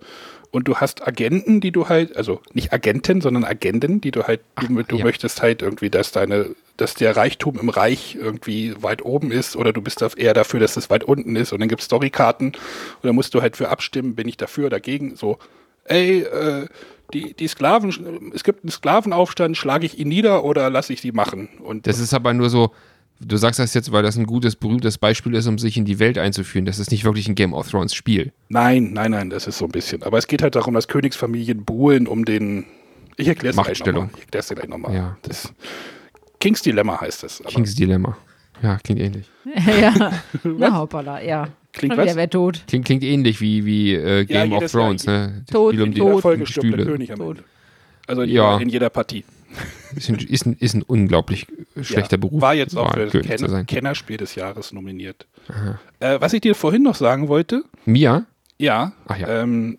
und 0.50 0.66
du 0.66 0.78
hast 0.78 1.06
Agenten, 1.06 1.60
die 1.60 1.70
du 1.70 1.88
halt, 1.88 2.16
also 2.16 2.40
nicht 2.52 2.72
Agenten, 2.72 3.20
sondern 3.20 3.44
Agenten, 3.44 4.00
die 4.00 4.10
du 4.10 4.24
halt, 4.24 4.40
du, 4.60 4.82
du 4.82 4.96
ja. 4.96 5.04
möchtest 5.04 5.40
halt 5.40 5.62
irgendwie, 5.62 5.88
dass 5.88 6.10
deine, 6.10 6.56
dass 6.76 6.94
der 6.94 7.16
Reichtum 7.16 7.60
im 7.60 7.68
Reich 7.68 8.16
irgendwie 8.20 8.74
weit 8.82 9.04
oben 9.04 9.30
ist 9.30 9.54
oder 9.54 9.72
du 9.72 9.82
bist 9.82 10.02
eher 10.16 10.34
dafür, 10.34 10.58
dass 10.58 10.76
es 10.76 10.90
weit 10.90 11.04
unten 11.04 11.36
ist 11.36 11.52
und 11.52 11.60
dann 11.60 11.68
gibt 11.68 11.82
es 11.82 11.86
Storykarten 11.86 12.48
und 12.48 13.04
dann 13.04 13.14
musst 13.14 13.34
du 13.34 13.40
halt 13.40 13.56
für 13.56 13.68
abstimmen, 13.68 14.16
bin 14.16 14.26
ich 14.26 14.36
dafür 14.36 14.66
oder 14.66 14.78
dagegen, 14.78 15.14
so, 15.14 15.38
ey, 15.84 16.22
äh, 16.22 16.66
die, 17.12 17.34
die 17.34 17.48
Sklaven, 17.48 18.32
es 18.34 18.44
gibt 18.44 18.64
einen 18.64 18.70
Sklavenaufstand, 18.70 19.56
schlage 19.56 19.86
ich 19.86 19.98
ihn 19.98 20.08
nieder 20.08 20.44
oder 20.44 20.70
lasse 20.70 20.92
ich 20.92 21.00
sie 21.00 21.12
machen? 21.12 21.48
Und 21.62 21.86
Das 21.86 21.98
ist 21.98 22.14
aber 22.14 22.32
nur 22.34 22.50
so, 22.50 22.70
du 23.20 23.36
sagst 23.36 23.58
das 23.60 23.74
jetzt, 23.74 23.92
weil 23.92 24.02
das 24.02 24.16
ein 24.16 24.26
gutes, 24.26 24.56
berühmtes 24.56 24.98
Beispiel 24.98 25.34
ist, 25.34 25.46
um 25.46 25.58
sich 25.58 25.76
in 25.76 25.84
die 25.84 25.98
Welt 25.98 26.18
einzuführen. 26.18 26.64
Das 26.64 26.78
ist 26.78 26.90
nicht 26.90 27.04
wirklich 27.04 27.28
ein 27.28 27.34
Game 27.34 27.52
of 27.52 27.70
Thrones 27.70 27.94
Spiel. 27.94 28.32
Nein, 28.48 28.92
nein, 28.92 29.10
nein, 29.10 29.30
das 29.30 29.46
ist 29.46 29.58
so 29.58 29.66
ein 29.66 29.70
bisschen. 29.70 30.02
Aber 30.02 30.18
es 30.18 30.26
geht 30.26 30.42
halt 30.42 30.54
darum, 30.54 30.74
dass 30.74 30.88
Königsfamilien 30.88 31.64
buhlen 31.64 32.06
um 32.06 32.24
den. 32.24 32.64
Ich 33.16 33.28
erkläre 33.28 33.50
es 33.50 33.56
gleich 33.56 33.66
Machtstellung. 33.66 34.04
nochmal. 34.04 34.14
Ich 34.18 34.22
erkläre 34.24 34.40
es 34.40 34.48
dir 34.48 34.54
gleich 34.54 34.68
nochmal. 34.68 34.94
Ja. 34.94 35.16
Das 35.22 35.52
King's 36.38 36.62
Dilemma 36.62 37.00
heißt 37.00 37.24
es. 37.24 37.42
King's 37.46 37.74
Dilemma. 37.74 38.16
Ja, 38.62 38.78
klingt 38.78 39.00
ähnlich. 39.00 39.28
ja. 39.80 40.12
Na 40.44 40.78
hoppala, 40.78 41.22
ja. 41.22 41.48
Klingt 41.72 41.96
was? 41.96 42.16
wer 42.16 42.28
tot. 42.28 42.64
Klingt, 42.66 42.84
klingt 42.86 43.04
ähnlich 43.04 43.40
wie, 43.40 43.64
wie 43.64 43.94
äh, 43.94 44.24
Game 44.24 44.52
of 44.52 44.60
jedes 44.60 44.72
Jahr. 44.72 44.82
Thrones, 44.82 45.06
ne? 45.06 45.44
Tot, 45.50 45.72
Spiel 45.72 45.82
um 45.82 45.92
die, 45.92 46.00
Tot. 46.00 46.22
Folge 46.22 46.46
stirbt 46.46 46.64
der 46.66 46.72
Stühle. 46.72 46.84
König 46.86 47.12
am 47.12 47.18
Tot. 47.18 47.36
Ende. 47.38 47.48
Also 48.06 48.22
in, 48.22 48.30
Ja. 48.30 48.52
jeder, 48.52 48.62
in 48.62 48.68
jeder 48.68 48.90
Partie. 48.90 49.24
Ist 49.96 50.08
ein, 50.08 50.14
ist 50.18 50.46
ein, 50.46 50.54
ist 50.60 50.74
ein 50.74 50.82
unglaublich 50.82 51.48
schlechter 51.82 52.16
Ja. 52.16 52.20
Beruf. 52.20 52.40
War 52.40 52.54
jetzt 52.54 52.76
auch 52.76 52.94
für 52.94 53.06
das 53.06 53.40
sein. 53.40 53.66
Kennerspiel 53.66 54.16
des 54.18 54.36
Jahres 54.36 54.72
nominiert. 54.72 55.26
Äh, 55.98 56.20
was 56.20 56.32
ich 56.32 56.40
dir 56.40 56.54
vorhin 56.54 56.84
noch 56.84 56.94
sagen 56.94 57.26
wollte, 57.26 57.64
Mia? 57.86 58.26
ja, 58.58 58.92
Ach 59.08 59.18
ja. 59.18 59.42
Ähm, 59.42 59.76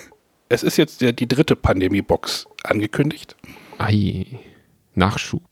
es 0.50 0.62
ist 0.62 0.76
jetzt 0.76 1.00
der, 1.00 1.12
die 1.14 1.26
dritte 1.26 1.56
Pandemie-Box 1.56 2.46
angekündigt. 2.64 3.34
Ei. 3.78 4.26
Nachschub. 4.94 5.42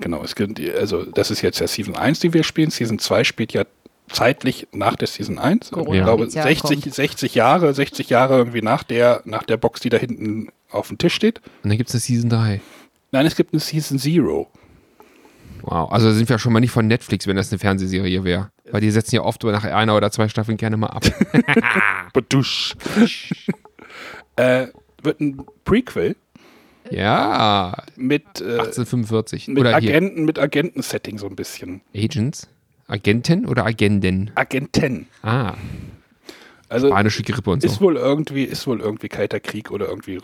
Genau, 0.00 0.22
es 0.22 0.34
gibt, 0.34 0.60
also 0.76 1.04
das 1.06 1.30
ist 1.30 1.40
jetzt 1.40 1.58
ja 1.60 1.66
Season 1.66 1.96
1, 1.96 2.20
die 2.20 2.34
wir 2.34 2.42
spielen. 2.44 2.68
Season 2.70 2.98
2 2.98 3.24
spielt 3.24 3.54
ja 3.54 3.64
zeitlich 4.08 4.68
nach 4.72 4.96
der 4.96 5.08
Season 5.08 5.38
1. 5.38 5.70
Corona 5.70 5.98
Ich 5.98 6.04
glaube, 6.04 6.24
Spezial 6.24 6.48
60, 6.48 6.82
kommt. 6.82 6.94
60 6.94 7.34
Jahre, 7.34 7.74
60 7.74 8.08
Jahre 8.08 8.36
irgendwie 8.36 8.62
nach 8.62 8.82
der, 8.82 9.22
nach 9.24 9.42
der 9.44 9.56
Box, 9.56 9.80
die 9.80 9.88
da 9.88 9.96
hinten 9.96 10.48
auf 10.70 10.88
dem 10.88 10.98
Tisch 10.98 11.14
steht. 11.14 11.40
Und 11.62 11.70
dann 11.70 11.78
gibt 11.78 11.88
es 11.88 11.94
eine 11.94 12.00
Season 12.00 12.30
3. 12.30 12.60
Nein, 13.12 13.26
es 13.26 13.36
gibt 13.36 13.52
eine 13.52 13.60
Season 13.60 13.98
Zero. 13.98 14.50
Wow. 15.62 15.92
Also 15.92 16.10
sind 16.12 16.28
wir 16.28 16.38
schon 16.38 16.52
mal 16.52 16.60
nicht 16.60 16.72
von 16.72 16.86
Netflix, 16.86 17.26
wenn 17.26 17.36
das 17.36 17.52
eine 17.52 17.58
Fernsehserie 17.58 18.24
wäre. 18.24 18.50
Weil 18.70 18.80
die 18.80 18.90
setzen 18.90 19.14
ja 19.14 19.22
oft 19.22 19.44
nach 19.44 19.64
einer 19.64 19.96
oder 19.96 20.10
zwei 20.10 20.28
Staffeln 20.28 20.56
gerne 20.56 20.76
mal 20.76 20.88
ab. 20.88 21.04
Badusch. 22.12 22.74
äh, 24.36 24.66
wird 25.02 25.20
ein 25.20 25.42
Prequel 25.64 26.16
ja. 26.90 27.76
mit, 27.96 28.40
äh, 28.40 28.58
1845. 28.58 29.48
mit 29.48 29.58
oder 29.58 29.78
hier. 29.78 29.90
Agenten, 29.90 30.24
mit 30.24 30.38
Agentensetting 30.38 31.18
so 31.18 31.26
ein 31.26 31.36
bisschen. 31.36 31.82
Agents? 31.94 32.48
Agenten 32.92 33.46
oder 33.46 33.64
Agenden? 33.64 34.30
Agenten. 34.34 35.06
Ah, 35.22 35.54
Also 36.68 36.88
spanische 36.88 37.22
Grippe 37.22 37.50
und 37.50 37.64
ist 37.64 37.76
so. 37.76 37.80
wohl 37.80 37.96
irgendwie, 37.96 38.44
ist 38.44 38.66
wohl 38.66 38.80
irgendwie 38.80 39.08
kalter 39.08 39.40
Krieg 39.40 39.70
oder 39.70 39.88
irgendwie. 39.88 40.18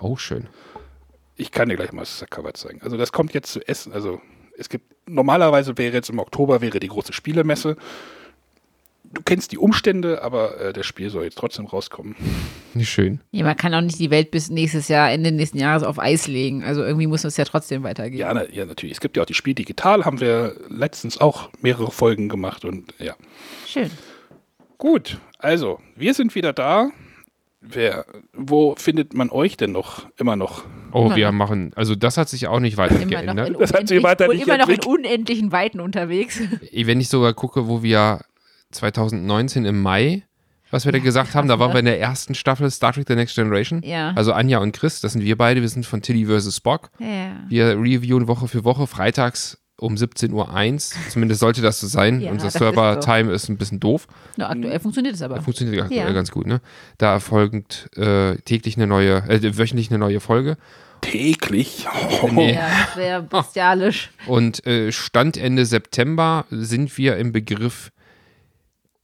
Oh, 0.00 0.16
schön. 0.16 0.46
Ich 1.36 1.52
kann 1.52 1.68
dir 1.68 1.76
gleich 1.76 1.92
mal 1.92 2.00
das 2.02 2.24
Cover 2.30 2.54
zeigen. 2.54 2.80
Also 2.82 2.96
das 2.96 3.12
kommt 3.12 3.34
jetzt 3.34 3.52
zu 3.52 3.60
essen. 3.68 3.92
Also 3.92 4.20
es 4.56 4.68
gibt 4.68 4.92
normalerweise 5.08 5.76
wäre 5.78 5.94
jetzt 5.94 6.10
im 6.10 6.18
Oktober 6.18 6.60
wäre 6.60 6.80
die 6.80 6.88
große 6.88 7.12
Spielemesse. 7.12 7.76
Du 9.10 9.22
kennst 9.22 9.52
die 9.52 9.58
Umstände, 9.58 10.22
aber 10.22 10.60
äh, 10.60 10.72
das 10.74 10.84
Spiel 10.84 11.08
soll 11.08 11.24
jetzt 11.24 11.38
trotzdem 11.38 11.64
rauskommen. 11.66 12.14
Nicht 12.74 12.90
schön. 12.90 13.20
Ja, 13.30 13.44
man 13.44 13.56
kann 13.56 13.72
auch 13.74 13.80
nicht 13.80 13.98
die 13.98 14.10
Welt 14.10 14.30
bis 14.30 14.50
nächstes 14.50 14.88
Jahr, 14.88 15.10
Ende 15.10 15.32
nächsten 15.32 15.58
Jahres 15.58 15.82
auf 15.82 15.98
Eis 15.98 16.26
legen. 16.26 16.62
Also 16.62 16.82
irgendwie 16.84 17.06
muss 17.06 17.24
es 17.24 17.36
ja 17.38 17.44
trotzdem 17.44 17.82
weitergehen. 17.84 18.20
Ja, 18.20 18.34
na, 18.34 18.46
ja, 18.50 18.66
natürlich. 18.66 18.96
Es 18.96 19.00
gibt 19.00 19.16
ja 19.16 19.22
auch 19.22 19.26
die 19.26 19.34
Spiel 19.34 19.54
digital, 19.54 20.04
haben 20.04 20.20
wir 20.20 20.56
letztens 20.68 21.18
auch 21.20 21.48
mehrere 21.62 21.90
Folgen 21.90 22.28
gemacht 22.28 22.64
und 22.66 22.92
ja. 22.98 23.14
Schön. 23.66 23.90
Gut, 24.76 25.18
also 25.38 25.80
wir 25.96 26.12
sind 26.14 26.34
wieder 26.34 26.52
da. 26.52 26.90
Wer, 27.60 28.04
wo 28.34 28.76
findet 28.78 29.14
man 29.14 29.30
euch 29.30 29.56
denn 29.56 29.72
noch 29.72 30.06
immer 30.16 30.36
noch? 30.36 30.62
Oh, 30.92 31.06
Immer 31.06 31.16
wir 31.16 31.26
noch. 31.26 31.38
machen, 31.38 31.72
also 31.74 31.96
das 31.96 32.16
hat 32.16 32.28
sich 32.28 32.46
auch 32.46 32.60
nicht 32.60 32.76
weiter 32.76 32.94
Immer 33.00 33.06
geändert. 33.22 33.56
Das 33.58 33.72
hat 33.72 33.88
sich 33.88 34.00
weiter 34.02 34.28
nicht 34.28 34.46
immer 34.46 34.58
noch 34.58 34.68
in 34.68 34.78
unendlichen 34.84 35.50
Weiten 35.50 35.80
unterwegs. 35.80 36.40
Wenn 36.72 37.00
ich 37.00 37.08
sogar 37.08 37.34
gucke, 37.34 37.66
wo 37.66 37.82
wir 37.82 38.20
2019 38.70 39.64
im 39.64 39.80
Mai 39.82 40.24
was 40.70 40.84
wir 40.84 40.92
da 40.92 40.98
gesagt 40.98 41.34
haben. 41.34 41.48
Da 41.48 41.58
waren 41.58 41.72
wir 41.72 41.78
in 41.80 41.86
der 41.86 42.00
ersten 42.00 42.34
Staffel 42.34 42.70
Star 42.70 42.92
Trek 42.92 43.06
The 43.08 43.14
Next 43.14 43.34
Generation. 43.34 43.80
Ja. 43.82 44.12
Also 44.14 44.32
Anja 44.32 44.58
und 44.58 44.72
Chris, 44.72 45.00
das 45.00 45.12
sind 45.12 45.22
wir 45.22 45.36
beide. 45.38 45.60
Wir 45.62 45.68
sind 45.68 45.86
von 45.86 46.02
Tilly 46.02 46.26
vs. 46.26 46.56
Spock. 46.56 46.90
Ja. 46.98 47.36
Wir 47.48 47.68
reviewen 47.78 48.28
Woche 48.28 48.48
für 48.48 48.64
Woche, 48.64 48.86
freitags 48.86 49.58
um 49.80 49.94
17.01 49.94 50.32
Uhr. 50.32 51.10
Zumindest 51.10 51.40
sollte 51.40 51.62
das 51.62 51.80
so 51.80 51.86
sein. 51.86 52.20
Ja, 52.20 52.32
Unser 52.32 52.46
das 52.46 52.54
ist 52.56 52.58
Server-Time 52.58 53.32
ist, 53.32 53.48
ein 53.48 53.56
bisschen 53.56 53.80
doof. 53.80 54.08
Na, 54.36 54.50
aktuell 54.50 54.80
funktioniert 54.80 55.14
es 55.14 55.22
aber. 55.22 55.40
Funktioniert 55.40 55.82
aktuell 55.84 56.06
Ja. 56.08 56.12
ganz 56.12 56.30
gut, 56.32 56.46
ne? 56.46 56.60
Da 56.98 57.12
erfolgt 57.12 57.88
äh, 57.96 58.36
täglich 58.38 58.76
eine 58.76 58.86
neue, 58.88 59.18
äh, 59.28 59.56
wöchentlich 59.56 59.90
eine 59.90 59.98
neue 59.98 60.20
Folge. 60.20 60.56
Täglich. 61.00 61.86
Oh. 62.22 62.28
Nee. 62.32 62.54
Ja, 62.54 62.68
das 62.86 62.96
wäre 62.96 63.22
bestialisch. 63.22 64.10
Und 64.26 64.66
äh, 64.66 64.90
Stand 64.90 65.36
Ende 65.36 65.64
September 65.64 66.44
sind 66.50 66.98
wir 66.98 67.16
im 67.16 67.30
Begriff, 67.30 67.92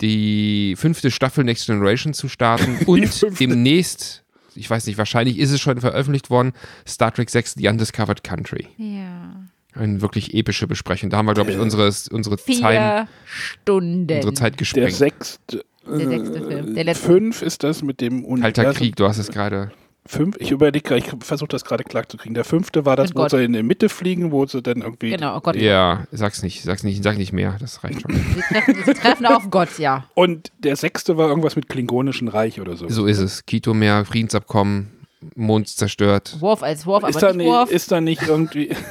die 0.05 0.77
fünfte 0.77 1.11
Staffel 1.11 1.45
Next 1.45 1.67
Generation 1.67 2.13
zu 2.15 2.29
starten 2.29 2.79
und 2.87 3.41
demnächst, 3.41 4.23
ich 4.55 4.69
weiß 4.71 4.87
nicht, 4.87 4.99
wahrscheinlich 4.99 5.39
ist 5.39 5.51
es 5.51 5.61
schon 5.61 5.81
veröffentlicht 5.81 6.31
worden, 6.31 6.53
Star 6.87 7.13
Trek 7.13 7.31
6 7.31 7.55
The 7.55 7.69
Undiscovered 7.69 8.23
Country. 8.23 8.69
Ja. 8.77 9.35
Eine 9.77 10.01
wirklich 10.01 10.33
epische 10.35 10.69
Besprechung. 10.69 11.11
Da 11.11 11.17
haben 11.17 11.27
wir, 11.27 11.35
glaube 11.35 11.51
ich, 11.51 11.59
unsere, 11.59 11.91
unsere, 12.13 12.37
Zeit, 12.39 12.45
Vier 12.45 13.09
Stunden. 13.25 14.07
unsere 14.15 14.35
Zeit 14.35 14.53
Der 14.53 14.59
gesprengt. 14.59 14.93
sechste. 14.93 15.65
Der 15.87 16.09
sechste 16.09 16.41
Film. 16.41 16.75
Der 16.75 16.83
Äh, 16.83 16.83
letzte. 16.85 17.07
fünf 17.07 17.43
ist 17.43 17.65
das 17.65 17.83
mit 17.83 18.01
dem 18.01 18.23
Kalter 18.41 18.63
Universum. 18.63 18.75
Krieg, 18.75 18.97
du 18.97 19.09
hast 19.09 19.19
es 19.19 19.29
gerade. 19.33 19.73
Fünf, 20.07 20.37
ich 20.39 20.51
überlege 20.51 20.83
gerade, 20.87 21.01
ich 21.01 21.11
versuche 21.25 21.49
das 21.49 21.65
gerade 21.65 21.83
klar 21.83 22.07
zu 22.07 22.19
kriegen. 22.19 22.35
Der 22.35 22.45
fünfte 22.45 22.85
war 22.85 22.95
das, 22.95 23.09
Mit 23.11 23.17
wo 23.17 23.23
Gott. 23.23 23.31
sie 23.31 23.43
in 23.43 23.55
der 23.55 23.63
Mitte 23.63 23.89
fliegen, 23.89 24.33
wo 24.33 24.45
sie 24.47 24.61
dann 24.61 24.83
irgendwie. 24.83 25.11
Genau, 25.11 25.35
oh 25.37 25.41
Gott. 25.41 25.57
Ja, 25.57 26.07
sag's 26.13 26.43
nicht, 26.43 26.63
sag's 26.63 26.83
nicht, 26.83 27.03
sag 27.03 27.17
nicht 27.17 27.33
mehr, 27.33 27.57
das 27.59 27.83
reicht 27.83 28.03
schon. 28.03 28.13
Sie 28.35 28.41
treffen, 28.43 28.83
sie 28.85 28.95
treffen 28.95 29.27
auf 29.27 29.51
Gott, 29.51 29.79
ja. 29.79 30.05
Und 30.15 30.53
der 30.59 30.77
sechste 30.77 31.17
war 31.17 31.29
irgendwas 31.29 31.57
mit 31.57 31.71
Klingonischen 31.71 32.29
Reich 32.29 32.61
oder 32.61 32.77
so. 32.77 32.87
So 32.89 33.07
ist 33.07 33.19
es. 33.19 33.47
Kito-Meer, 33.47 34.05
Friedensabkommen, 34.05 34.91
Mond 35.37 35.69
zerstört. 35.69 36.37
Worf 36.41 36.63
als 36.63 36.85
Worf, 36.85 37.09
ist, 37.09 37.17
aber 37.17 37.29
da 37.29 37.33
nicht 37.33 37.47
Worf. 37.47 37.71
ist 37.71 37.91
da 37.91 38.01
nicht 38.03 38.23
irgendwie. 38.29 38.71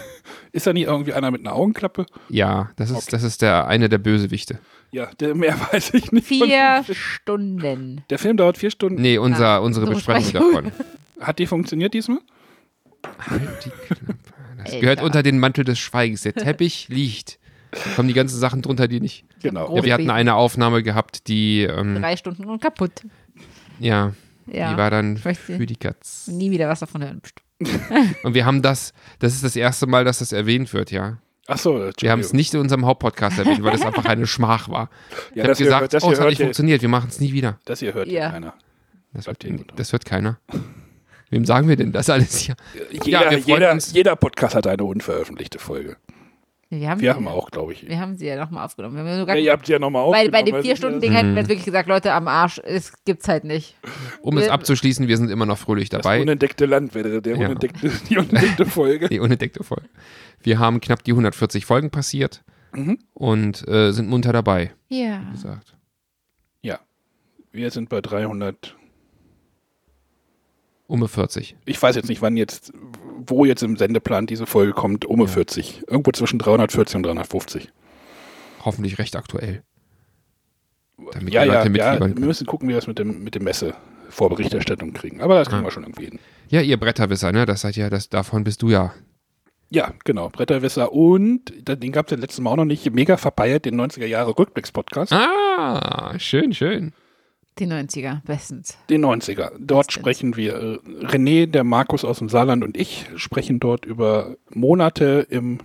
Ist 0.56 0.68
da 0.68 0.72
nicht 0.74 0.86
irgendwie 0.86 1.14
einer 1.14 1.32
mit 1.32 1.42
einer 1.42 1.56
Augenklappe? 1.56 2.06
Ja, 2.30 2.70
das 2.76 2.92
ist, 2.92 3.12
das 3.12 3.24
ist 3.24 3.42
der 3.42 3.66
eine 3.66 3.90
der 3.90 3.98
Bösewichte. 3.98 4.60
Ja, 4.92 5.08
der, 5.20 5.34
mehr 5.34 5.56
weiß 5.72 5.96
ich 5.96 6.12
nicht. 6.12 6.28
Vier 6.28 6.84
Stunden. 6.92 8.04
Der 8.12 8.20
Film 8.20 8.38
dauert 8.38 8.60
vier 8.60 8.70
Stunden. 8.70 9.02
Nee, 9.02 9.18
unser, 9.18 9.48
Ah, 9.48 9.58
unsere 9.58 9.88
Besprechung. 9.88 10.34
davon. 10.34 10.72
Hat 11.20 11.40
die 11.40 11.46
funktioniert 11.48 11.94
diesmal? 11.94 12.20
Halt 13.30 13.66
die 13.66 13.70
Klappe. 13.70 14.16
Das 14.58 14.66
Alter. 14.68 14.80
gehört 14.80 15.02
unter 15.02 15.24
den 15.24 15.40
Mantel 15.40 15.66
des 15.66 15.80
Schweigens. 15.80 16.22
Der 16.22 16.34
Teppich 16.34 16.88
liegt. 16.90 17.40
Da 17.72 17.80
kommen 17.96 18.08
die 18.08 18.14
ganzen 18.14 18.38
Sachen 18.40 18.62
drunter, 18.62 18.88
die 18.88 19.00
nicht. 19.00 19.26
Genau. 19.42 19.76
Ja, 19.76 19.84
wir 19.84 19.94
hatten 19.94 20.10
eine 20.10 20.36
Aufnahme 20.36 20.84
gehabt, 20.84 21.28
die, 21.28 21.64
ähm, 21.64 21.96
Drei 22.00 22.16
Stunden 22.16 22.46
und 22.46 22.62
kaputt. 22.62 23.02
ja, 23.80 24.14
Ja. 24.46 24.72
die 24.72 24.78
war 24.78 24.92
dann 24.92 25.16
Ich 25.28 25.38
für 25.40 25.66
die 25.66 25.76
Katz. 25.76 26.28
Nie 26.28 26.52
wieder 26.52 26.70
was 26.70 26.80
davon 26.82 27.04
hören. 27.04 27.22
Und 28.24 28.34
wir 28.36 28.46
haben 28.46 28.62
das, 28.62 28.94
das 29.20 29.34
ist 29.34 29.44
das 29.44 29.56
erste 29.56 29.88
Mal, 29.88 30.04
dass 30.06 30.20
das 30.20 30.34
erwähnt 30.34 30.72
wird, 30.74 30.92
ja. 30.92 31.18
Achso, 31.48 31.90
Wir 32.00 32.12
haben 32.12 32.20
es 32.22 32.32
nicht 32.34 32.54
in 32.54 32.60
unserem 32.60 32.86
Hauptpodcast 32.86 33.40
erwähnt, 33.40 33.64
weil 33.64 33.72
das 33.72 33.82
einfach 33.82 34.06
eine 34.06 34.28
Schmach 34.28 34.70
war. 34.70 34.90
Ich 35.32 35.38
Ja, 35.38 35.44
habe 35.44 35.50
das 35.50 35.58
hier 35.58 35.66
gesagt, 35.66 35.82
hört- 35.82 35.94
das 35.94 36.04
oh, 36.04 36.12
es 36.12 36.20
hat 36.20 36.28
nicht 36.30 36.42
funktioniert, 36.42 36.82
wir 36.82 36.90
machen 36.90 37.08
es 37.10 37.20
nie 37.20 37.34
wieder. 37.34 37.60
Das 37.66 37.80
hier 37.80 37.94
hört 37.94 38.08
Ja. 38.08 38.30
keiner. 38.32 38.54
Das 39.14 39.26
das 39.76 39.92
hört 39.92 40.06
keiner. 40.06 40.40
Wem 41.30 41.46
sagen 41.46 41.68
wir 41.68 41.76
denn 41.76 41.92
das 41.92 42.10
alles 42.10 42.38
hier? 42.38 42.56
Jeder, 43.04 43.22
wir 43.22 43.40
freuen 43.40 43.44
jeder, 43.46 43.72
uns. 43.72 43.94
jeder 43.94 44.16
Podcast 44.16 44.56
hat 44.56 44.68
eine 44.68 44.84
unveröffentlichte 44.84 45.58
Folge. 45.60 45.98
Wir 46.70 46.90
haben, 46.90 47.02
Wir 47.02 47.12
sie, 47.12 47.16
haben 47.16 47.28
auch, 47.28 47.52
glaube 47.52 47.74
ich. 47.74 47.88
Wir 47.88 48.00
haben 48.00 48.18
sie 48.18 48.26
ja 48.26 48.36
nochmal 48.36 48.66
aufgenommen. 48.66 48.96
Wir 48.96 49.04
haben 49.04 49.20
sogar, 49.20 49.36
Ja, 49.36 49.42
ihr 49.44 49.52
habt 49.52 49.68
sie 49.68 49.74
ja 49.74 49.80
nochmal 49.80 50.02
bei, 50.04 50.08
aufgenommen. 50.08 50.32
bei 50.32 50.42
dem 50.42 50.56
weil 50.56 50.62
vier 50.64 50.72
es- 50.74 50.78
Stunden 50.80 51.02
Ding 51.02 51.12
hätten 51.12 51.34
wir 51.36 51.42
jetzt 51.42 51.50
wirklich 51.50 51.66
gesagt, 51.66 51.88
Leute, 51.88 52.12
am 52.14 52.28
Arsch, 52.28 52.60
es 52.64 52.94
gibt's 53.06 53.28
halt 53.28 53.44
nicht. 53.44 53.76
Um 54.22 54.38
es 54.40 54.46
Wir- 54.46 54.54
abzuschließen, 54.54 55.08
wir 55.08 55.18
sind 55.18 55.30
immer 55.30 55.46
noch 55.46 55.60
fröhlich 55.60 55.90
Das 55.90 56.02
dabei. 56.02 56.20
unentdeckte 56.22 56.66
Land 56.66 56.96
wäre 56.96 57.22
der 57.22 57.36
Ja. 57.38 57.46
unentdeckte, 57.46 57.92
die 58.10 58.18
unentdeckte 58.18 58.66
Folge. 58.66 59.08
Die 59.10 59.20
unentdeckte 59.20 59.64
Folge. 59.64 59.88
Wir 60.42 60.58
haben 60.58 60.82
knapp 60.82 61.04
die 61.04 61.12
140 61.12 61.64
Folgen 61.68 61.92
passiert 61.92 62.44
Mhm. 62.74 62.98
und 63.14 63.68
äh, 63.68 63.92
sind 63.92 64.10
munter 64.10 64.34
dabei, 64.34 64.72
Ja. 64.90 65.22
wie 65.28 65.32
gesagt. 65.34 65.76
Ja. 66.64 66.80
Wir 67.52 67.70
sind 67.70 67.90
bei 67.90 68.02
300. 68.02 68.76
Um 70.88 71.08
40. 71.08 71.56
Ich 71.66 71.82
weiß 71.82 71.96
jetzt 71.96 72.10
nicht, 72.10 72.22
wann 72.22 72.38
jetzt, 72.38 72.74
wo 73.26 73.46
jetzt 73.46 73.64
im 73.64 73.78
Sendeplan 73.78 74.28
diese 74.28 74.46
Folge 74.46 74.74
kommt, 74.74 75.06
um 75.06 75.28
40. 75.28 75.84
Irgendwo 75.88 76.12
zwischen 76.12 76.40
340 76.40 76.98
und 76.98 77.04
350. 77.04 77.70
Hoffentlich 78.66 79.00
recht 79.00 79.16
aktuell. 79.16 79.64
Damit 81.12 81.34
ja, 81.34 81.44
ja, 81.44 81.66
ja. 81.66 82.00
Wir 82.00 82.26
müssen 82.26 82.46
gucken, 82.46 82.68
wie 82.68 82.74
wir 82.74 82.78
das 82.78 82.88
mit 82.88 83.00
dem, 83.00 83.24
mit 83.24 83.36
dem 83.36 83.44
Messe 83.44 83.74
Vorberichterstattung 84.10 84.94
kriegen. 84.94 85.22
Aber 85.22 85.36
das 85.36 85.48
kriegen 85.50 85.62
Ja. 85.62 85.68
wir 85.68 85.72
schon 85.72 85.84
irgendwie 85.84 86.06
hin. 86.06 86.20
Ja, 86.50 86.62
ihr 86.62 86.78
Bretterwisser, 86.78 87.32
ne? 87.32 87.46
Das 87.46 87.62
seid 87.62 87.76
ja, 87.76 87.90
das, 87.90 88.10
davon 88.10 88.44
bist 88.44 88.62
du 88.62 88.70
ja. 88.70 88.94
Ja, 89.70 89.92
genau. 90.06 90.30
Bretterwisser 90.30 90.94
und, 90.94 91.52
den 91.68 91.92
gab 91.92 92.06
es 92.06 92.12
ja 92.12 92.18
letztes 92.18 92.40
Mal 92.42 92.52
auch 92.52 92.58
noch 92.58 92.66
nicht, 92.66 92.94
mega 92.94 93.18
verpeiert, 93.18 93.66
den 93.66 93.80
90er 93.80 94.06
Jahre 94.06 94.38
Rückblicks-Podcast. 94.38 95.12
Ah, 95.12 96.14
schön, 96.20 96.54
schön. 96.54 96.94
Die 97.60 97.68
90er, 97.68 98.22
bestens. 98.26 98.78
Den 98.90 99.06
90er. 99.06 99.52
Dort 99.60 99.88
Bestens. 99.88 99.94
sprechen 99.94 100.36
wir, 100.36 100.56
äh, 100.56 101.06
René, 101.06 101.46
der 101.46 101.64
Markus 101.64 102.04
aus 102.04 102.20
dem 102.20 102.30
Saarland 102.30 102.64
und 102.64 102.76
ich 102.78 103.06
sprechen 103.16 103.60
dort 103.60 103.86
über 103.86 104.36
Monate 104.54 105.28
im, 105.30 105.60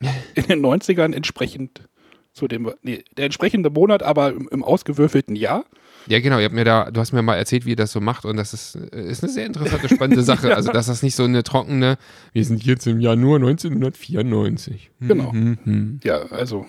in 0.34 0.44
den 0.44 0.60
90ern 0.64 1.14
entsprechend 1.14 1.88
zu 2.32 2.48
dem, 2.48 2.70
nee, 2.82 3.02
der 3.16 3.26
entsprechende 3.26 3.70
Monat, 3.70 4.02
aber 4.02 4.30
im, 4.32 4.48
im 4.50 4.62
ausgewürfelten 4.62 5.36
Jahr. 5.36 5.64
Ja, 6.08 6.20
genau. 6.20 6.38
Ihr 6.38 6.44
habt 6.44 6.54
mir 6.54 6.64
da, 6.64 6.90
du 6.90 7.00
hast 7.00 7.12
mir 7.12 7.22
mal 7.22 7.34
erzählt, 7.36 7.64
wie 7.66 7.70
ihr 7.70 7.76
das 7.76 7.92
so 7.92 8.00
macht 8.00 8.24
und 8.26 8.36
das 8.36 8.52
ist, 8.52 8.76
äh, 8.76 9.08
ist 9.08 9.22
eine 9.24 9.32
sehr 9.32 9.46
interessante, 9.46 9.88
spannende 9.88 10.22
Sache. 10.24 10.54
Also, 10.54 10.70
dass 10.70 10.86
das 10.86 11.02
nicht 11.02 11.14
so 11.16 11.24
eine 11.24 11.42
trockene, 11.42 11.96
wir 12.32 12.44
sind 12.44 12.64
jetzt 12.64 12.86
im 12.86 13.00
Januar 13.00 13.36
1994. 13.36 14.90
Hm, 15.00 15.08
Genau. 15.08 15.32
hm, 15.32 15.58
hm. 15.64 16.00
Ja, 16.04 16.18
also 16.26 16.66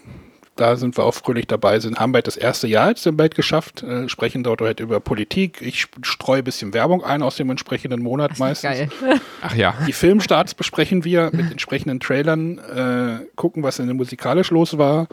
da 0.58 0.76
sind 0.76 0.98
wir 0.98 1.04
auch 1.06 1.14
fröhlich 1.14 1.48
dabei, 1.48 1.80
sind, 1.80 2.00
haben 2.00 2.12
bald 2.12 2.28
das 2.28 2.38
erste 2.38 2.68
Jahr 2.68 2.90
jetzt 2.90 3.08
bald 3.18 3.36
geschafft, 3.36 3.84
äh, 3.84 4.10
sprechen 4.10 4.44
dort 4.44 4.62
halt 4.62 4.80
über 4.80 5.00
Politik. 5.00 5.62
Ich 5.62 5.88
streue 6.02 6.40
ein 6.40 6.44
bisschen 6.44 6.74
Werbung 6.74 7.04
ein 7.04 7.22
aus 7.24 7.36
dem 7.38 7.50
entsprechenden 7.50 8.02
Monat 8.02 8.32
Das 8.32 8.38
ist 8.38 8.40
meistens. 8.40 8.90
geil. 9.02 9.02
Ach 9.42 9.56
ja. 9.56 9.74
Die 9.88 9.94
Filmstarts 9.94 10.54
besprechen 10.54 11.04
wir 11.06 11.30
mit 11.34 11.52
entsprechenden 11.52 12.00
Trailern, 12.00 12.60
äh, 12.60 13.26
gucken, 13.36 13.64
was 13.64 13.78
denn 13.78 13.88
musikalisch 13.96 14.52
los 14.52 14.78
war. 14.78 15.08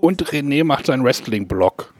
Und 0.00 0.24
René 0.24 0.64
macht 0.64 0.86
seinen 0.86 1.04
Wrestling-Blog. 1.04 1.92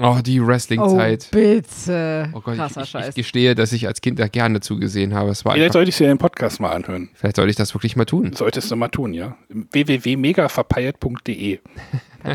Oh, 0.00 0.18
die 0.24 0.40
Oh, 0.40 0.46
Wrestling-Zeit. 0.46 1.28
bitte. 1.32 2.30
Oh, 2.32 2.40
Gott, 2.40 2.54
Krasser 2.56 2.82
ich, 2.82 2.86
ich, 2.86 2.90
Scheiß. 2.90 3.08
ich 3.10 3.14
gestehe, 3.16 3.54
dass 3.56 3.72
ich 3.72 3.86
als 3.88 4.00
Kind 4.00 4.18
da 4.20 4.28
gerne 4.28 4.60
zugesehen 4.60 5.12
habe. 5.14 5.30
Es 5.30 5.44
war 5.44 5.54
Vielleicht 5.54 5.72
sollte 5.72 5.88
ich 5.90 5.96
dir 5.96 6.06
den 6.06 6.18
Podcast 6.18 6.60
mal 6.60 6.70
anhören. 6.70 7.08
vielleicht 7.14 7.34
sollte 7.36 7.50
ich 7.50 7.56
das 7.56 7.74
wirklich 7.74 7.96
mal 7.96 8.04
tun. 8.04 8.32
Solltest 8.32 8.70
du 8.70 8.76
mal 8.76 8.88
tun, 8.88 9.12
ja. 9.12 9.36
www.megaverpeiert.de. 9.48 11.58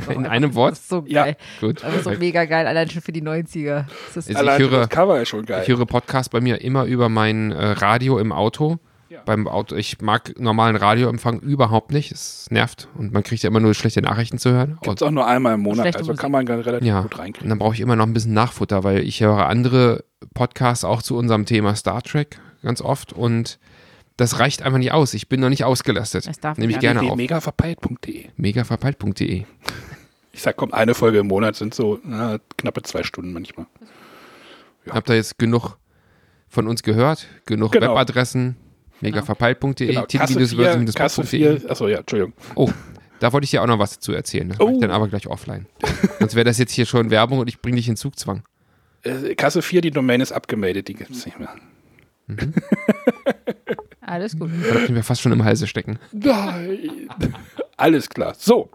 In 0.10 0.26
einem 0.26 0.56
Wort? 0.56 0.72
Das 0.74 0.80
ist 0.80 0.90
so 0.90 1.04
Ja. 1.08 1.24
geil. 1.26 1.38
Gut. 1.60 1.84
Das 1.84 1.96
ist 1.96 2.04
so 2.06 2.12
mega 2.12 2.46
geil, 2.46 2.68
allein 2.68 2.90
schon 2.90 3.02
für 3.02 3.12
die 3.12 3.22
90er. 3.22 3.86
Das 4.14 4.18
ist 4.18 4.18
Also 4.18 4.32
ich 4.32 4.38
Allein 4.38 4.62
höre- 4.62 4.80
das 4.82 4.90
Cover 4.90 5.22
ist 5.22 5.30
schon 5.30 5.46
geil. 5.46 5.62
Ich 5.64 5.68
höre 5.70 5.86
Podcast 5.86 6.32
bei 6.32 6.42
mir 6.42 6.62
immer 6.62 6.86
über 6.86 7.10
mein 7.10 7.52
äh, 7.52 7.64
Radio 7.72 8.18
im 8.20 8.32
Auto. 8.32 8.78
Ja. 9.10 9.20
Beim 9.26 9.48
Auto. 9.48 9.76
Ich 9.76 10.02
mag 10.02 10.34
normalen 10.40 10.76
Radioempfang 10.76 11.40
überhaupt 11.42 11.92
nicht. 11.92 12.12
Es 12.12 12.48
nervt 12.50 12.88
und 12.98 13.14
man 13.14 13.22
kriegt 13.22 13.44
ja 13.44 13.50
immer 13.50 13.60
nur 13.60 13.76
schlechte 13.76 14.02
Nachrichten 14.02 14.40
zu 14.40 14.52
hören. 14.52 14.80
Gibt 14.82 15.02
es 15.02 15.04
auch 15.08 15.12
nur 15.12 15.28
einmal 15.28 15.54
im 15.54 15.60
Monat, 15.60 15.82
Schlechte 15.84 16.00
also 16.00 16.12
Musik. 16.14 16.22
kann 16.22 16.32
man 16.32 16.48
relativ 16.48 16.88
Ja, 16.88 17.02
gut 17.02 17.14
und 17.14 17.20
reinkriegen. 17.20 17.50
dann 17.50 17.60
brauche 17.60 17.76
ich 17.76 17.82
immer 17.82 17.96
noch 17.96 18.08
ein 18.08 18.14
bisschen 18.14 18.34
Nachfutter, 18.34 18.84
weil 18.84 19.00
ich 19.04 19.22
höre 19.22 19.46
andere 19.48 20.04
Podcasts 20.34 20.84
auch 20.84 21.04
zu 21.04 21.16
unserem 21.16 21.46
Thema 21.46 21.76
Star 21.76 22.02
Trek 22.02 22.40
ganz 22.64 22.82
oft 22.82 23.14
und 23.14 23.60
das 24.18 24.40
reicht 24.40 24.62
einfach 24.64 24.80
nicht 24.80 24.92
aus. 24.92 25.14
Ich 25.14 25.28
bin 25.30 25.40
noch 25.40 25.50
nicht 25.50 25.64
ausgelastet. 25.64 26.28
Es 26.28 26.40
darf 26.40 26.58
Nehme 26.58 26.72
ich 26.72 26.78
nicht 26.78 26.82
gerne 26.82 27.02
auf. 27.02 27.18
www.megaverpeilt.de. 27.18 28.26
Megaverpeilt.de. 28.38 29.44
Ich 30.32 30.42
sag, 30.42 30.56
komm, 30.58 30.74
eine 30.74 30.94
Folge 30.94 31.20
im 31.20 31.28
Monat 31.28 31.56
sind 31.56 31.74
so 31.76 32.00
na, 32.04 32.40
knappe 32.58 32.82
zwei 32.84 33.04
Stunden 33.04 33.34
manchmal. 33.34 33.66
Ja. 34.86 34.94
Habt 34.94 35.10
ihr 35.10 35.16
jetzt 35.16 35.38
genug 35.38 35.78
von 36.50 36.68
uns 36.68 36.84
gehört? 36.84 37.28
Genug 37.46 37.72
Genau. 37.72 37.92
Webadressen? 37.92 38.58
Megaverpeilt.de, 39.02 39.88
Genau, 39.88 40.06
Kasse 40.06 40.40
4, 40.46 40.94
Kasse 40.94 41.22
titel 41.24 41.60
4, 41.60 41.70
achso, 41.72 41.88
ja, 41.88 41.98
Entschuldigung. 42.00 42.34
Oh, 42.56 42.70
da 43.20 43.34
wollte 43.34 43.44
ich 43.46 43.52
dir 43.52 43.62
auch 43.62 43.68
noch 43.68 43.80
was 43.80 43.96
dazu 43.96 44.14
erzählen. 44.14 44.50
Das 44.50 44.60
mache 44.60 44.72
ich 44.72 44.78
Oh. 44.78 44.80
dann 44.82 44.92
aber 44.92 45.08
gleich 45.10 45.28
offline. 45.28 45.66
Sonst 46.20 46.36
wäre 46.36 46.46
das 46.46 46.58
jetzt 46.58 46.72
hier 46.72 46.86
schon 46.86 47.10
Werbung 47.10 47.40
und 47.40 47.48
ich 47.50 47.60
bringe 47.62 47.76
dich 47.78 47.90
in 47.90 47.96
Zugzwang. 47.98 48.44
Äh, 49.04 49.36
Kasse 49.36 49.62
4, 49.62 49.82
die 49.82 49.92
Domain 49.92 50.22
ist 50.22 50.32
abgemeldet, 50.32 50.88
die 50.88 50.94
gibt's 50.94 51.26
nicht 51.26 51.38
mehr. 51.38 51.54
Alles 54.14 54.38
gut. 54.38 54.50
Da 54.70 54.76
können 54.80 54.96
wir 54.96 55.04
fast 55.04 55.22
schon 55.22 55.32
im 55.32 55.44
Halse 55.44 55.66
stecken. 55.68 55.98
Nein. 56.12 57.10
Alles 57.78 58.10
klar. 58.10 58.34
So, 58.38 58.70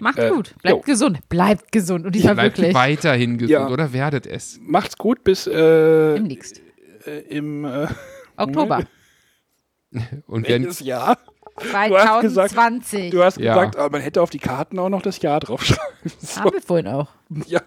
Macht 0.00 0.18
Äh, 0.18 0.30
gut. 0.30 0.54
Bleibt 0.62 0.76
jo. 0.76 0.82
gesund. 0.92 1.28
Bleibt 1.28 1.72
gesund. 1.72 2.06
Und 2.06 2.14
diesmal 2.14 2.34
Bleibt 2.34 2.58
wirklich. 2.58 2.74
weiterhin 2.74 3.36
gesund 3.38 3.50
Ja. 3.50 3.68
oder 3.68 3.92
werdet 3.92 4.26
es. 4.26 4.60
macht's 4.62 4.96
gut 4.96 5.24
bis 5.24 5.46
äh, 5.48 6.14
Demnächst. 6.14 6.60
äh, 7.04 7.18
im 7.36 7.64
äh, 7.64 7.88
Oktober. 8.36 8.84
Und 10.28 10.46
wenn, 10.48 10.62
welches 10.62 10.80
Jahr? 10.80 11.18
hast 11.56 12.20
gesagt, 12.20 12.50
2020. 12.50 13.10
Du 13.10 13.24
hast 13.24 13.38
Ja. 13.40 13.54
gesagt, 13.54 13.76
aber 13.76 13.90
man 13.90 14.00
hätte 14.02 14.22
auf 14.22 14.30
die 14.30 14.38
Karten 14.38 14.78
auch 14.78 14.88
noch 14.90 15.02
das 15.02 15.20
Jahr 15.20 15.40
draufschreiben 15.40 15.82
Haben 16.04 16.12
sollen. 16.20 16.52
wir 16.54 16.62
vorhin 16.62 16.86
auch. 16.86 17.08
Ja. 17.48 17.62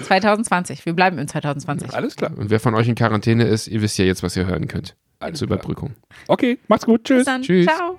2020. 0.00 0.86
Wir 0.86 0.92
bleiben 0.92 1.18
im 1.18 1.26
2020. 1.26 1.92
Alles 1.92 2.14
klar. 2.14 2.30
Und 2.36 2.50
wer 2.50 2.60
von 2.60 2.76
euch 2.76 2.86
in 2.86 2.94
Quarantäne 2.94 3.44
ist, 3.48 3.66
ihr 3.66 3.82
wisst 3.82 3.98
ja 3.98 4.04
jetzt, 4.04 4.22
was 4.22 4.36
ihr 4.36 4.46
hören 4.46 4.68
könnt. 4.68 4.94
Klar. 5.44 5.58
Überbrückung. 5.58 5.94
Okay, 6.28 6.58
macht's 6.68 6.86
gut. 6.86 7.04
Tschüss. 7.04 7.18
Bis 7.18 7.26
dann. 7.26 7.42
Tschüss. 7.42 7.66
Ciao. 7.66 7.98